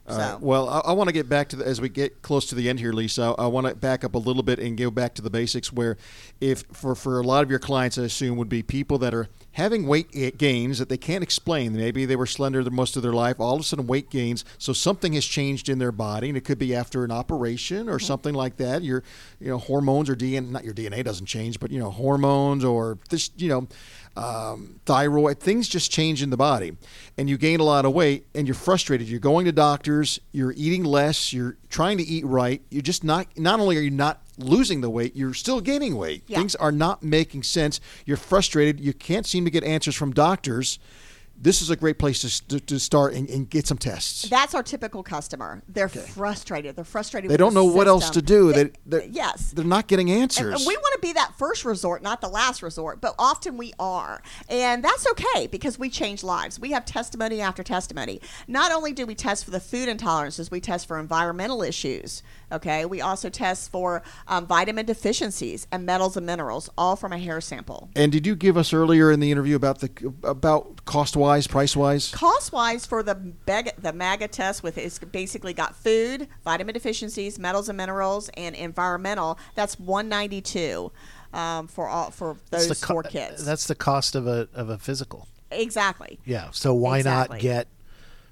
Uh, 0.05 0.13
so, 0.13 0.19
right. 0.19 0.41
Well, 0.41 0.69
I, 0.69 0.79
I 0.87 0.93
want 0.93 1.09
to 1.09 1.13
get 1.13 1.29
back 1.29 1.49
to 1.51 1.57
the, 1.57 1.67
as 1.67 1.81
we 1.81 1.89
get 1.89 2.23
close 2.23 2.47
to 2.47 2.55
the 2.55 2.69
end 2.69 2.81
here, 2.81 2.93
Lisa. 2.93 3.35
I, 3.39 3.45
I 3.45 3.47
want 3.47 3.69
to 3.69 3.75
back 3.75 4.03
up 4.03 4.15
a 4.15 4.19
little 4.19 4.43
bit 4.43 4.59
and 4.59 4.77
go 4.77 4.91
back 4.91 5.15
to 5.15 5.23
the 5.23 5.31
basics. 5.31 5.73
Where, 5.73 5.97
if 6.41 6.65
for 6.73 6.95
for 6.95 7.21
a 7.21 7.23
lot 7.23 7.45
of 7.45 7.51
your 7.51 7.61
clients, 7.61 7.99
I 7.99 8.05
assume 8.05 8.37
would 8.39 8.49
be 8.49 8.63
people 8.63 8.99
that 8.99 9.15
are 9.15 9.29
having 9.53 9.87
weight 9.87 10.39
gains 10.39 10.79
that 10.79 10.89
they 10.89 10.97
can't 10.97 11.23
explain. 11.23 11.77
Maybe 11.77 12.05
they 12.05 12.17
were 12.17 12.27
slender 12.27 12.65
the 12.65 12.71
most 12.71 12.97
of 12.97 13.03
their 13.03 13.13
life. 13.13 13.39
All 13.39 13.55
of 13.55 13.61
a 13.61 13.65
sudden, 13.65 13.87
weight 13.87 14.11
gains. 14.11 14.45
So 14.59 14.73
something 14.73 15.13
has 15.15 15.25
changed 15.25 15.69
in 15.69 15.79
their 15.79 15.93
body, 15.93 16.29
and 16.29 16.37
it 16.37 16.45
could 16.45 16.59
be 16.59 16.75
after 16.75 17.05
an 17.05 17.11
operation 17.11 17.89
or 17.89 17.99
something 17.99 18.35
like 18.35 18.57
that. 18.57 18.83
Your, 18.83 19.03
you 19.41 19.49
know, 19.49 19.59
hormones 19.59 20.09
or 20.09 20.17
DNA. 20.17 20.51
Not 20.51 20.65
your 20.65 20.75
DNA 20.75 21.05
doesn't 21.05 21.27
change, 21.27 21.61
but 21.61 21.71
you 21.71 21.79
know, 21.79 21.91
hormones 21.91 22.65
or 22.65 22.99
this, 23.11 23.31
you 23.37 23.49
know 23.49 23.69
um, 24.17 24.81
thyroid, 24.85 25.41
things 25.41 25.69
just 25.69 25.91
change 25.91 26.23
in 26.23 26.31
the 26.31 26.37
body, 26.37 26.77
and 27.17 27.31
you 27.31 27.39
gain 27.39 27.61
a 27.61 27.65
lot 27.65 27.85
of 27.85 27.93
weight, 27.93 28.27
and 28.35 28.47
you're 28.47 28.55
frustrated. 28.55 29.09
You're 29.09 29.21
going 29.21 29.47
to 29.47 29.53
doctors, 29.53 30.21
you're 30.33 30.53
eating 30.57 30.85
less, 30.85 31.33
you're 31.33 31.57
trying 31.71 31.99
to 31.99 32.05
eat 32.05 32.27
right. 32.27 32.63
You're 32.71 32.83
just 32.83 33.05
not. 33.05 33.27
Not 33.39 33.61
only 33.61 33.77
are 33.77 33.81
you 33.81 33.91
not 33.91 34.22
losing 34.43 34.81
the 34.81 34.91
weight, 34.91 35.17
you're 35.17 35.35
still 35.35 35.61
gaining 35.61 35.97
weight. 35.97 36.25
Yeah. 36.27 36.39
Things 36.39 36.55
are 36.57 36.73
not 36.73 37.03
making 37.03 37.43
sense. 37.45 37.81
You're 38.05 38.17
frustrated. 38.17 38.81
You 38.81 38.93
can't 38.93 39.27
seem 39.27 39.45
to 39.45 39.51
get 39.51 39.65
answers 39.65 39.95
from 39.95 40.13
doctors. 40.13 40.79
This 41.35 41.61
is 41.61 41.71
a 41.71 41.77
great 41.77 41.99
place 41.99 42.41
to, 42.41 42.61
to 42.61 42.79
start 42.79 43.15
and, 43.15 43.29
and 43.29 43.51
get 43.51 43.67
some 43.67 43.77
tests. 43.77 44.29
that's 44.29 44.55
our 44.55 44.63
typical 44.63 45.03
customer. 45.03 45.61
They're 45.69 45.89
frustrated. 45.89 46.77
They're 46.77 46.85
frustrated. 46.85 47.33
They 47.33 47.37
don't 47.37 47.53
the 47.53 47.65
know 47.65 47.65
what 47.65 47.89
else 47.89 48.11
to 48.11 48.23
do. 48.23 48.53
They- 48.53 48.65
They, 48.65 48.71
they're, 48.87 49.05
yes. 49.07 49.51
they're 49.51 49.65
not 49.65 49.89
getting 49.89 50.09
answers. 50.13 50.55
And 50.55 50.65
we 50.69 50.77
want 50.77 50.93
to 50.95 51.01
be 51.01 51.13
that 51.15 51.33
first 51.39 51.65
resort, 51.65 52.01
not 52.01 52.21
the 52.21 52.29
last 52.29 52.63
resort, 52.63 53.01
but 53.01 53.17
often 53.19 53.57
we 53.57 53.73
are. 53.81 54.23
And 54.49 54.85
that's 54.85 55.05
okay 55.11 55.49
because 55.49 55.81
we 55.81 55.91
change 55.91 56.23
lives. 56.23 56.61
We 56.61 56.71
have 56.73 56.85
testimony 56.85 57.41
after 57.41 57.65
testimony. 57.65 58.21
Not 58.47 58.71
only 58.71 58.93
do 58.93 59.05
we 59.05 59.17
test 59.17 59.45
for 59.45 59.51
the 59.51 59.59
food 59.59 59.89
intolerances, 59.89 60.49
we 60.49 60.61
test 60.61 60.87
for 60.87 60.97
environmental 60.97 61.61
issues. 61.65 62.23
Okay. 62.53 62.85
We 62.85 63.01
also 63.01 63.29
test 63.31 63.71
for 63.71 64.03
um, 64.29 64.47
vitamin 64.47 64.87
deficiencies 64.87 65.67
and 65.73 65.87
metals 65.87 66.17
and 66.17 66.27
minerals, 66.27 66.69
all 66.77 66.97
from 66.97 67.13
a 67.13 67.19
hair 67.19 67.41
sample. 67.41 67.91
and 67.97 68.13
did 68.13 68.27
you 68.27 68.37
give 68.37 68.57
us 68.57 68.73
earlier 68.73 69.11
in 69.11 69.21
the 69.21 69.31
interview 69.33 69.57
about 69.57 69.81
the 69.81 69.91
about 70.23 70.85
cost 70.85 71.17
wise, 71.17 71.47
price 71.47 71.75
wise? 71.77 72.11
Cost 72.11 72.53
wise 72.53 72.85
for 72.87 73.03
the 73.03 73.15
bega, 73.15 73.73
the 73.79 73.93
mega 73.93 74.29
test 74.29 74.63
with 74.63 74.79
it's 74.79 74.99
basically 74.99 75.53
got 75.55 75.75
food, 75.75 76.29
vitamin 76.45 76.75
deficiencies, 76.75 77.39
metals 77.39 77.69
and 77.69 77.77
minerals, 77.77 78.29
and 78.37 78.55
environmental. 78.55 79.39
That's 79.55 79.79
one 79.79 80.09
ninety 80.09 80.41
two 80.41 80.93
um, 81.33 81.67
for 81.69 81.89
all 81.89 82.11
for 82.11 82.37
those 82.51 82.69
That's 82.69 82.81
the 82.81 82.87
four 82.87 83.03
co- 83.03 83.09
kits. 83.11 83.45
That's 83.45 83.67
the 83.67 83.75
cost 83.75 84.15
of 84.15 84.27
a 84.27 84.49
of 84.55 84.69
a 84.69 84.79
physical. 84.79 85.27
exactly. 85.51 86.19
Yeah. 86.25 86.49
So 86.53 86.75
why 86.75 86.99
Exactly. 86.99 87.37
not 87.37 87.43
get 87.43 87.69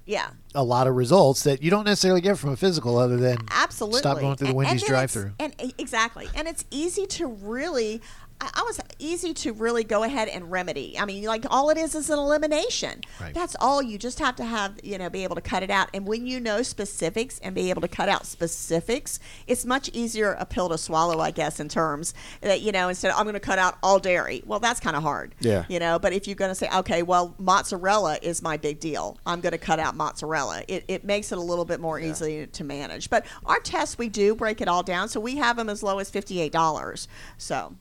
Yeah. 0.05 0.29
a 0.55 0.63
lot 0.63 0.87
of 0.87 0.95
results 0.95 1.43
that 1.43 1.61
you 1.63 1.69
don't 1.71 1.85
necessarily 1.85 2.21
get 2.21 2.37
from 2.37 2.49
a 2.51 2.57
physical, 2.57 2.97
other 2.97 3.17
than 3.17 3.37
Absolutely. 3.49 3.99
stop 3.99 4.19
going 4.19 4.35
through 4.35 4.45
the 4.47 4.49
And- 4.49 4.57
Wendy's 4.57 4.83
it's- 4.83 4.89
drive-through. 4.89 5.31
And 5.39 5.53
exactly, 5.77 6.27
and 6.35 6.47
it's 6.47 6.65
easy 6.71 7.05
to 7.07 7.27
really 7.27 8.01
I, 8.41 8.63
was 8.63 8.79
easy 8.99 9.33
to 9.33 9.53
really 9.53 9.83
go 9.83 10.03
ahead 10.03 10.27
and 10.27 10.51
remedy. 10.51 10.97
I 10.97 11.05
mean, 11.05 11.23
like 11.25 11.45
all 11.49 11.69
it 11.69 11.77
is 11.77 11.95
is 11.95 12.09
an 12.09 12.17
elimination. 12.17 13.01
Right. 13.19 13.33
That's 13.33 13.55
all. 13.59 13.81
You 13.81 13.97
just 13.97 14.19
have 14.19 14.35
to 14.37 14.45
have 14.45 14.79
you 14.83 14.97
know 14.97 15.09
be 15.09 15.23
able 15.23 15.35
to 15.35 15.41
cut 15.41 15.63
it 15.63 15.69
out. 15.69 15.89
And 15.93 16.05
when 16.07 16.25
you 16.25 16.39
know 16.39 16.61
specifics 16.61 17.39
and 17.39 17.53
be 17.53 17.69
able 17.69 17.81
to 17.81 17.87
cut 17.87 18.09
out 18.09 18.25
specifics, 18.25 19.19
it's 19.47 19.65
much 19.65 19.89
easier 19.93 20.33
a 20.33 20.45
pill 20.45 20.69
to 20.69 20.77
swallow, 20.77 21.19
I 21.19 21.31
guess, 21.31 21.59
in 21.59 21.69
terms 21.69 22.13
that 22.41 22.61
you 22.61 22.71
know 22.71 22.89
instead 22.89 23.11
of, 23.11 23.17
I'm 23.17 23.25
going 23.25 23.33
to 23.33 23.39
cut 23.39 23.59
out 23.59 23.77
all 23.83 23.99
dairy. 23.99 24.43
Well, 24.45 24.59
that's 24.59 24.79
kind 24.79 24.95
of 24.95 25.03
hard. 25.03 25.35
Yeah. 25.39 25.65
You 25.69 25.79
know, 25.79 25.99
but 25.99 26.13
if 26.13 26.27
you're 26.27 26.35
going 26.35 26.51
to 26.51 26.55
say, 26.55 26.69
okay, 26.75 27.03
well, 27.03 27.35
mozzarella 27.37 28.17
is 28.21 28.41
my 28.41 28.57
big 28.57 28.79
deal, 28.79 29.17
I'm 29.25 29.41
going 29.41 29.51
to 29.51 29.57
cut 29.57 29.79
out 29.79 29.95
mozzarella. 29.95 30.63
It, 30.67 30.85
it 30.87 31.03
makes 31.03 31.31
it 31.31 31.37
a 31.37 31.41
little 31.41 31.65
bit 31.65 31.79
more 31.79 31.99
easy 31.99 32.47
to 32.47 32.63
manage. 32.63 33.09
But 33.09 33.25
our 33.45 33.59
tests, 33.59 33.97
we 33.97 34.09
do 34.09 34.35
break 34.35 34.61
it 34.61 34.67
all 34.67 34.83
down, 34.83 35.09
so 35.09 35.19
we 35.19 35.37
have 35.37 35.57
them 35.57 35.69
as 35.69 35.83
low 35.83 35.99
as 35.99 36.09
fifty-eight 36.09 36.51
dollars. 36.51 37.07
So. 37.37 37.75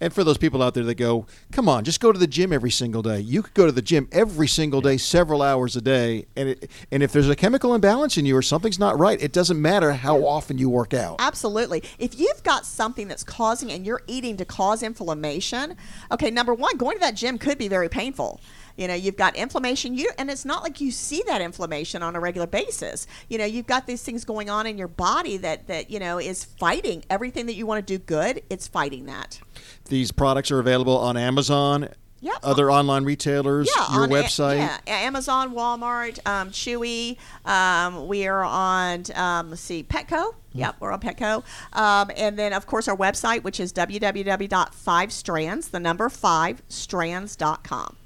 And 0.00 0.12
for 0.12 0.24
those 0.24 0.38
people 0.38 0.62
out 0.62 0.74
there 0.74 0.84
that 0.84 0.96
go, 0.96 1.26
come 1.52 1.68
on, 1.68 1.84
just 1.84 2.00
go 2.00 2.12
to 2.12 2.18
the 2.18 2.26
gym 2.26 2.52
every 2.52 2.70
single 2.70 3.02
day. 3.02 3.20
You 3.20 3.42
could 3.42 3.54
go 3.54 3.66
to 3.66 3.72
the 3.72 3.82
gym 3.82 4.08
every 4.12 4.48
single 4.48 4.80
day, 4.80 4.96
several 4.96 5.42
hours 5.42 5.76
a 5.76 5.80
day, 5.80 6.26
and 6.36 6.50
it, 6.50 6.70
and 6.90 7.02
if 7.02 7.12
there's 7.12 7.28
a 7.28 7.36
chemical 7.36 7.74
imbalance 7.74 8.16
in 8.16 8.26
you 8.26 8.36
or 8.36 8.42
something's 8.42 8.78
not 8.78 8.98
right, 8.98 9.20
it 9.22 9.32
doesn't 9.32 9.60
matter 9.60 9.92
how 9.92 10.24
often 10.24 10.58
you 10.58 10.68
work 10.68 10.94
out. 10.94 11.16
Absolutely. 11.20 11.82
If 11.98 12.18
you've 12.18 12.42
got 12.42 12.66
something 12.66 13.08
that's 13.08 13.24
causing 13.24 13.70
and 13.70 13.86
you're 13.86 14.02
eating 14.06 14.36
to 14.38 14.44
cause 14.44 14.82
inflammation, 14.82 15.76
okay, 16.10 16.30
number 16.30 16.54
one, 16.54 16.76
going 16.76 16.96
to 16.96 17.00
that 17.00 17.14
gym 17.14 17.38
could 17.38 17.58
be 17.58 17.68
very 17.68 17.88
painful. 17.88 18.40
You 18.76 18.88
know, 18.88 18.94
you've 18.94 19.16
got 19.16 19.36
inflammation, 19.36 19.94
you 19.94 20.10
and 20.18 20.30
it's 20.30 20.44
not 20.44 20.62
like 20.62 20.80
you 20.80 20.90
see 20.90 21.22
that 21.26 21.40
inflammation 21.40 22.02
on 22.02 22.16
a 22.16 22.20
regular 22.20 22.46
basis. 22.46 23.06
You 23.28 23.38
know, 23.38 23.44
you've 23.44 23.66
got 23.66 23.86
these 23.86 24.02
things 24.02 24.24
going 24.24 24.50
on 24.50 24.66
in 24.66 24.76
your 24.78 24.88
body 24.88 25.36
that 25.38 25.66
that 25.68 25.90
you 25.90 25.98
know 26.00 26.18
is 26.18 26.44
fighting 26.44 27.04
everything 27.08 27.46
that 27.46 27.54
you 27.54 27.66
want 27.66 27.86
to 27.86 27.98
do 27.98 28.02
good. 28.04 28.42
It's 28.50 28.66
fighting 28.66 29.06
that. 29.06 29.40
These 29.86 30.10
products 30.12 30.50
are 30.50 30.58
available 30.58 30.96
on 30.98 31.16
Amazon, 31.16 31.88
Yep. 32.20 32.36
other 32.42 32.70
online 32.70 33.04
retailers, 33.04 33.68
Yeah, 33.76 33.92
your 33.92 34.02
on 34.04 34.10
A- 34.10 34.14
website. 34.14 34.56
yeah, 34.56 34.78
Amazon, 34.86 35.52
Walmart, 35.54 36.18
um, 36.26 36.50
Chewy. 36.50 37.16
Um, 37.44 38.08
we 38.08 38.26
are 38.26 38.42
on, 38.42 39.04
um, 39.14 39.50
let's 39.50 39.60
see, 39.62 39.82
Petco. 39.84 40.34
Yep, 40.54 40.76
we're 40.80 40.90
on 40.92 41.00
Petco. 41.00 41.42
Um, 41.74 42.10
and 42.16 42.38
then, 42.38 42.52
of 42.54 42.66
course, 42.66 42.88
our 42.88 42.96
website, 42.96 43.42
which 43.42 43.60
is 43.60 43.72
www.5strands, 43.74 45.70
the 45.70 45.80
number 45.80 46.08
5 46.08 46.62
strands.com. 46.68 47.96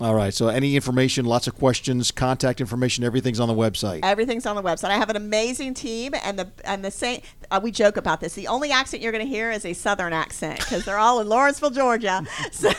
All 0.00 0.14
right. 0.14 0.34
So 0.34 0.48
any 0.48 0.74
information, 0.74 1.24
lots 1.24 1.46
of 1.46 1.54
questions, 1.54 2.10
contact 2.10 2.60
information, 2.60 3.04
everything's 3.04 3.38
on 3.38 3.46
the 3.46 3.54
website. 3.54 4.00
Everything's 4.02 4.44
on 4.44 4.56
the 4.56 4.62
website. 4.62 4.90
I 4.90 4.96
have 4.96 5.08
an 5.08 5.16
amazing 5.16 5.74
team, 5.74 6.14
and 6.24 6.38
the 6.38 6.50
and 6.64 6.84
the 6.84 6.90
same. 6.90 7.20
Uh, 7.50 7.60
we 7.62 7.70
joke 7.70 7.96
about 7.96 8.20
this. 8.20 8.34
The 8.34 8.48
only 8.48 8.70
accent 8.70 9.02
you're 9.02 9.12
going 9.12 9.24
to 9.24 9.28
hear 9.30 9.50
is 9.50 9.64
a 9.64 9.72
Southern 9.72 10.12
accent 10.12 10.58
because 10.60 10.84
they're 10.84 10.98
all 10.98 11.20
in 11.20 11.28
Lawrenceville, 11.28 11.70
Georgia, 11.70 12.24
so, 12.52 12.70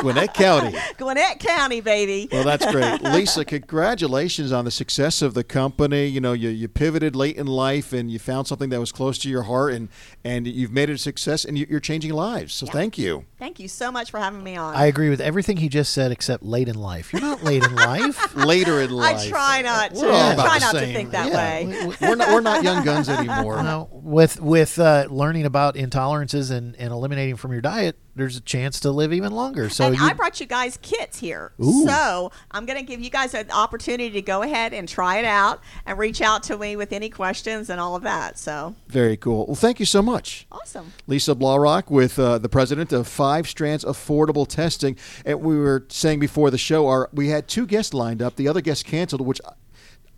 Gwinnett 0.00 0.34
County. 0.34 0.76
Gwinnett 0.98 1.40
County, 1.40 1.80
baby. 1.80 2.28
Well, 2.30 2.44
that's 2.44 2.70
great. 2.70 3.02
Lisa, 3.02 3.44
congratulations 3.44 4.52
on 4.52 4.64
the 4.64 4.70
success 4.70 5.22
of 5.22 5.34
the 5.34 5.44
company. 5.44 6.06
You 6.06 6.20
know, 6.20 6.32
you, 6.32 6.48
you 6.50 6.68
pivoted 6.68 7.14
late 7.16 7.36
in 7.36 7.46
life 7.46 7.92
and 7.92 8.10
you 8.10 8.18
found 8.18 8.46
something 8.46 8.70
that 8.70 8.80
was 8.80 8.92
close 8.92 9.18
to 9.18 9.28
your 9.28 9.42
heart 9.44 9.72
and, 9.72 9.88
and 10.24 10.46
you've 10.46 10.72
made 10.72 10.90
it 10.90 10.94
a 10.94 10.98
success 10.98 11.44
and 11.44 11.58
you, 11.58 11.66
you're 11.68 11.80
changing 11.80 12.12
lives. 12.12 12.54
So 12.54 12.66
thank 12.66 12.98
you. 12.98 13.24
Thank 13.38 13.58
you 13.58 13.68
so 13.68 13.90
much 13.90 14.10
for 14.10 14.18
having 14.18 14.42
me 14.44 14.56
on. 14.56 14.74
I 14.74 14.86
agree 14.86 15.08
with 15.08 15.20
everything 15.20 15.56
he 15.56 15.68
just 15.68 15.92
said, 15.92 16.12
except 16.12 16.42
late 16.42 16.68
in 16.68 16.76
life. 16.76 17.12
You're 17.12 17.22
not 17.22 17.42
late 17.42 17.62
in 17.64 17.74
life. 17.74 18.36
Later 18.36 18.80
in 18.80 18.90
life. 18.90 19.26
I 19.26 19.28
try 19.28 19.62
not 19.62 19.94
to. 19.94 20.00
We're 20.02 20.10
all 20.12 20.16
I 20.20 20.32
about 20.34 20.46
try 20.46 20.58
the 20.58 20.64
not 20.64 20.72
to 20.80 20.92
think 20.92 21.10
that 21.12 21.28
Yeah. 21.28 21.36
way. 21.36 21.94
We're 22.00 22.16
not, 22.16 22.28
we're 22.28 22.40
not 22.40 22.62
young 22.62 22.84
guns 22.84 23.08
anymore. 23.08 23.62
No, 23.62 23.79
with 23.90 24.40
with 24.40 24.78
uh, 24.78 25.06
learning 25.10 25.46
about 25.46 25.74
intolerances 25.74 26.50
and, 26.50 26.76
and 26.76 26.92
eliminating 26.92 27.36
from 27.36 27.52
your 27.52 27.60
diet, 27.60 27.96
there's 28.14 28.36
a 28.36 28.40
chance 28.40 28.80
to 28.80 28.90
live 28.90 29.12
even 29.12 29.32
longer. 29.32 29.68
So 29.68 29.86
and 29.86 29.96
you, 29.96 30.04
I 30.04 30.12
brought 30.12 30.40
you 30.40 30.46
guys 30.46 30.78
kits 30.82 31.18
here. 31.18 31.52
Ooh. 31.62 31.86
So 31.86 32.32
I'm 32.50 32.66
going 32.66 32.78
to 32.78 32.84
give 32.84 33.00
you 33.00 33.10
guys 33.10 33.34
an 33.34 33.50
opportunity 33.50 34.10
to 34.10 34.22
go 34.22 34.42
ahead 34.42 34.74
and 34.74 34.88
try 34.88 35.18
it 35.18 35.24
out 35.24 35.60
and 35.86 35.98
reach 35.98 36.20
out 36.20 36.42
to 36.44 36.58
me 36.58 36.76
with 36.76 36.92
any 36.92 37.08
questions 37.08 37.70
and 37.70 37.80
all 37.80 37.96
of 37.96 38.02
that. 38.02 38.38
So 38.38 38.74
Very 38.88 39.16
cool. 39.16 39.46
Well, 39.46 39.56
thank 39.56 39.80
you 39.80 39.86
so 39.86 40.02
much. 40.02 40.46
awesome. 40.52 40.92
Lisa 41.06 41.34
Blaurock 41.34 41.90
with 41.90 42.18
uh, 42.18 42.38
the 42.38 42.48
president 42.48 42.92
of 42.92 43.08
Five 43.08 43.48
Strands 43.48 43.84
Affordable 43.84 44.46
Testing. 44.46 44.96
And 45.24 45.40
we 45.40 45.56
were 45.56 45.86
saying 45.88 46.18
before 46.20 46.50
the 46.50 46.58
show, 46.58 46.88
our 46.88 47.08
we 47.12 47.28
had 47.28 47.48
two 47.48 47.66
guests 47.66 47.94
lined 47.94 48.20
up. 48.22 48.36
The 48.36 48.48
other 48.48 48.60
guest 48.60 48.84
canceled, 48.84 49.20
which 49.22 49.40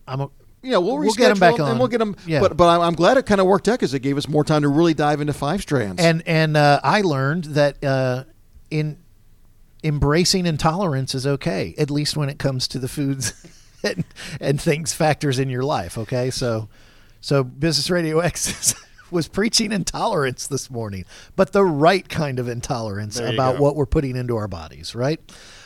I'm 0.09 0.23
a, 0.23 0.31
you 0.63 0.71
know, 0.71 0.81
we'll, 0.81 0.99
We'll 0.99 1.13
get 1.15 1.31
'em 1.31 1.37
reschedule 1.37 1.41
back 1.41 1.53
and 1.55 1.63
on. 1.63 1.79
we'll 1.79 1.89
get 1.89 1.99
them. 1.99 2.17
Yeah. 2.27 2.41
But 2.41 2.57
but 2.57 2.69
I'm, 2.69 2.81
I'm 2.81 2.95
glad 2.95 3.17
it 3.17 3.27
kind 3.27 3.41
of 3.41 3.47
worked 3.47 3.69
out 3.69 3.75
because 3.81 3.95
it 3.95 4.01
gave 4.01 4.17
us 4.17 4.29
more 4.29 4.45
time 4.45 4.63
to 4.63 4.69
really 4.69 4.95
dive 4.95 5.21
into 5.21 5.33
Five 5.33 5.61
Strands. 5.63 6.03
and 6.03 6.23
and 6.27 6.57
uh, 6.57 6.81
I 6.83 7.01
learned 7.03 7.45
that 7.47 7.83
uh, 7.85 8.25
in 8.71 8.99
embracing 9.85 10.47
intolerance 10.47 11.15
is 11.15 11.27
okay, 11.27 11.75
at 11.79 11.91
least 11.91 12.17
when 12.17 12.29
it 12.29 12.39
comes 12.39 12.69
to 12.69 12.79
the 12.79 12.89
foods 12.89 13.33
and, 13.85 14.05
and 14.41 14.61
things 14.61 14.95
factors 14.95 15.39
in 15.39 15.49
your 15.51 15.65
life. 15.65 15.99
Okay, 15.99 16.31
so 16.31 16.69
so 17.21 17.43
Business 17.45 17.91
Radio 17.91 18.21
X 18.21 18.75
was 19.11 19.29
preaching 19.29 19.73
intolerance 19.73 20.47
this 20.47 20.71
morning, 20.71 21.05
but 21.37 21.53
the 21.53 21.65
right 21.65 22.09
kind 22.09 22.39
of 22.39 22.49
intolerance 22.49 23.17
There 23.17 23.33
about 23.33 23.57
go. 23.59 23.63
what 23.63 23.77
we're 23.77 23.87
putting 23.87 24.17
into 24.17 24.37
our 24.37 24.49
bodies. 24.49 24.95
Right. 24.95 25.21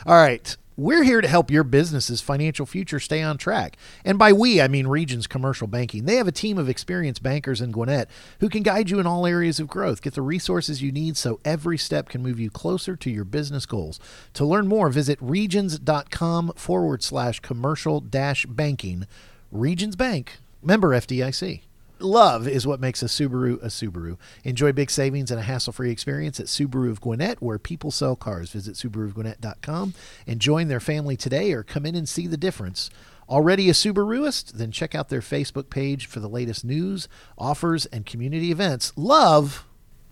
All 0.05 0.15
right. 0.15 0.55
We're 0.79 1.01
here 1.01 1.21
to 1.21 1.27
help 1.27 1.49
your 1.49 1.63
business's 1.63 2.21
financial 2.21 2.67
future 2.67 2.99
stay 2.99 3.23
on 3.23 3.39
track. 3.39 3.77
And 4.05 4.19
by 4.19 4.31
we, 4.31 4.61
I 4.61 4.67
mean 4.67 4.85
Regions 4.85 5.25
Commercial 5.25 5.65
Banking. 5.65 6.05
They 6.05 6.17
have 6.17 6.27
a 6.27 6.31
team 6.31 6.59
of 6.59 6.69
experienced 6.69 7.23
bankers 7.23 7.61
in 7.61 7.71
Gwinnett 7.71 8.07
who 8.41 8.47
can 8.47 8.61
guide 8.61 8.91
you 8.91 8.99
in 8.99 9.07
all 9.07 9.25
areas 9.25 9.59
of 9.59 9.67
growth. 9.67 10.03
Get 10.03 10.13
the 10.13 10.21
resources 10.21 10.83
you 10.83 10.91
need 10.91 11.17
so 11.17 11.39
every 11.43 11.79
step 11.79 12.09
can 12.09 12.21
move 12.21 12.39
you 12.39 12.51
closer 12.51 12.95
to 12.95 13.09
your 13.09 13.25
business 13.25 13.65
goals. 13.65 13.99
To 14.35 14.45
learn 14.45 14.67
more, 14.67 14.89
visit 14.89 15.17
regions.com 15.19 16.53
forward 16.55 17.01
slash 17.01 17.39
commercial 17.39 17.99
dash 17.99 18.45
banking. 18.45 19.07
Regions 19.51 19.95
Bank, 19.95 20.37
member 20.61 20.89
FDIC. 20.89 21.61
Love 21.99 22.47
is 22.47 22.65
what 22.65 22.79
makes 22.79 23.01
a 23.01 23.07
Subaru 23.07 23.61
a 23.61 23.67
Subaru. 23.67 24.17
Enjoy 24.43 24.71
big 24.71 24.89
savings 24.89 25.31
and 25.31 25.39
a 25.39 25.43
hassle-free 25.43 25.91
experience 25.91 26.39
at 26.39 26.47
Subaru 26.47 26.89
of 26.89 27.01
Gwinnett, 27.01 27.41
where 27.41 27.59
people 27.59 27.91
sell 27.91 28.15
cars. 28.15 28.51
Visit 28.51 28.75
SubaruofGwinnett.com 28.75 29.93
and 30.25 30.39
join 30.39 30.67
their 30.67 30.79
family 30.79 31.17
today, 31.17 31.51
or 31.51 31.63
come 31.63 31.85
in 31.85 31.95
and 31.95 32.07
see 32.07 32.27
the 32.27 32.37
difference. 32.37 32.89
Already 33.29 33.69
a 33.69 33.73
Subaruist? 33.73 34.53
Then 34.53 34.71
check 34.71 34.95
out 34.95 35.09
their 35.09 35.19
Facebook 35.19 35.69
page 35.69 36.05
for 36.05 36.21
the 36.21 36.29
latest 36.29 36.63
news, 36.63 37.09
offers, 37.37 37.85
and 37.87 38.05
community 38.05 38.51
events. 38.51 38.93
Love, 38.95 39.66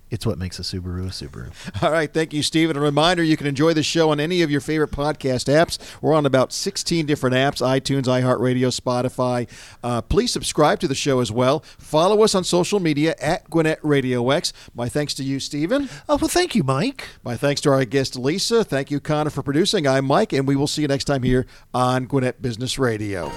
it's 0.09 0.25
what 0.25 0.37
makes 0.37 0.59
a 0.59 0.61
Subaru 0.61 1.07
a 1.07 1.09
Subaru. 1.09 1.51
All 1.83 1.91
right, 1.91 2.11
thank 2.11 2.33
you, 2.33 2.43
Stephen. 2.43 2.77
A 2.77 2.79
reminder: 2.79 3.23
you 3.23 3.37
can 3.37 3.47
enjoy 3.47 3.73
the 3.73 3.83
show 3.83 4.11
on 4.11 4.19
any 4.19 4.41
of 4.41 4.51
your 4.51 4.61
favorite 4.61 4.91
podcast 4.91 5.51
apps. 5.51 5.79
We're 6.01 6.13
on 6.13 6.25
about 6.25 6.53
16 6.53 7.05
different 7.05 7.35
apps: 7.35 7.61
iTunes, 7.61 8.03
iHeartRadio, 8.03 8.77
Spotify. 8.77 9.49
Uh, 9.83 10.01
please 10.01 10.31
subscribe 10.31 10.79
to 10.79 10.87
the 10.87 10.95
show 10.95 11.19
as 11.19 11.31
well. 11.31 11.61
Follow 11.77 12.23
us 12.23 12.35
on 12.35 12.43
social 12.43 12.79
media 12.79 13.15
at 13.19 13.49
Gwinnett 13.49 13.79
Radio 13.83 14.29
X. 14.29 14.53
My 14.73 14.89
thanks 14.89 15.13
to 15.15 15.23
you, 15.23 15.39
Stephen. 15.39 15.89
Oh 16.07 16.17
well, 16.17 16.27
thank 16.27 16.55
you, 16.55 16.63
Mike. 16.63 17.07
My 17.23 17.35
thanks 17.35 17.61
to 17.61 17.71
our 17.71 17.85
guest 17.85 18.15
Lisa. 18.15 18.63
Thank 18.63 18.91
you, 18.91 18.99
Connor, 18.99 19.29
for 19.29 19.43
producing. 19.43 19.87
I'm 19.87 20.05
Mike, 20.05 20.33
and 20.33 20.47
we 20.47 20.55
will 20.55 20.67
see 20.67 20.81
you 20.81 20.87
next 20.87 21.05
time 21.05 21.23
here 21.23 21.45
on 21.73 22.05
Gwinnett 22.05 22.41
Business 22.41 22.79
Radio. 22.79 23.31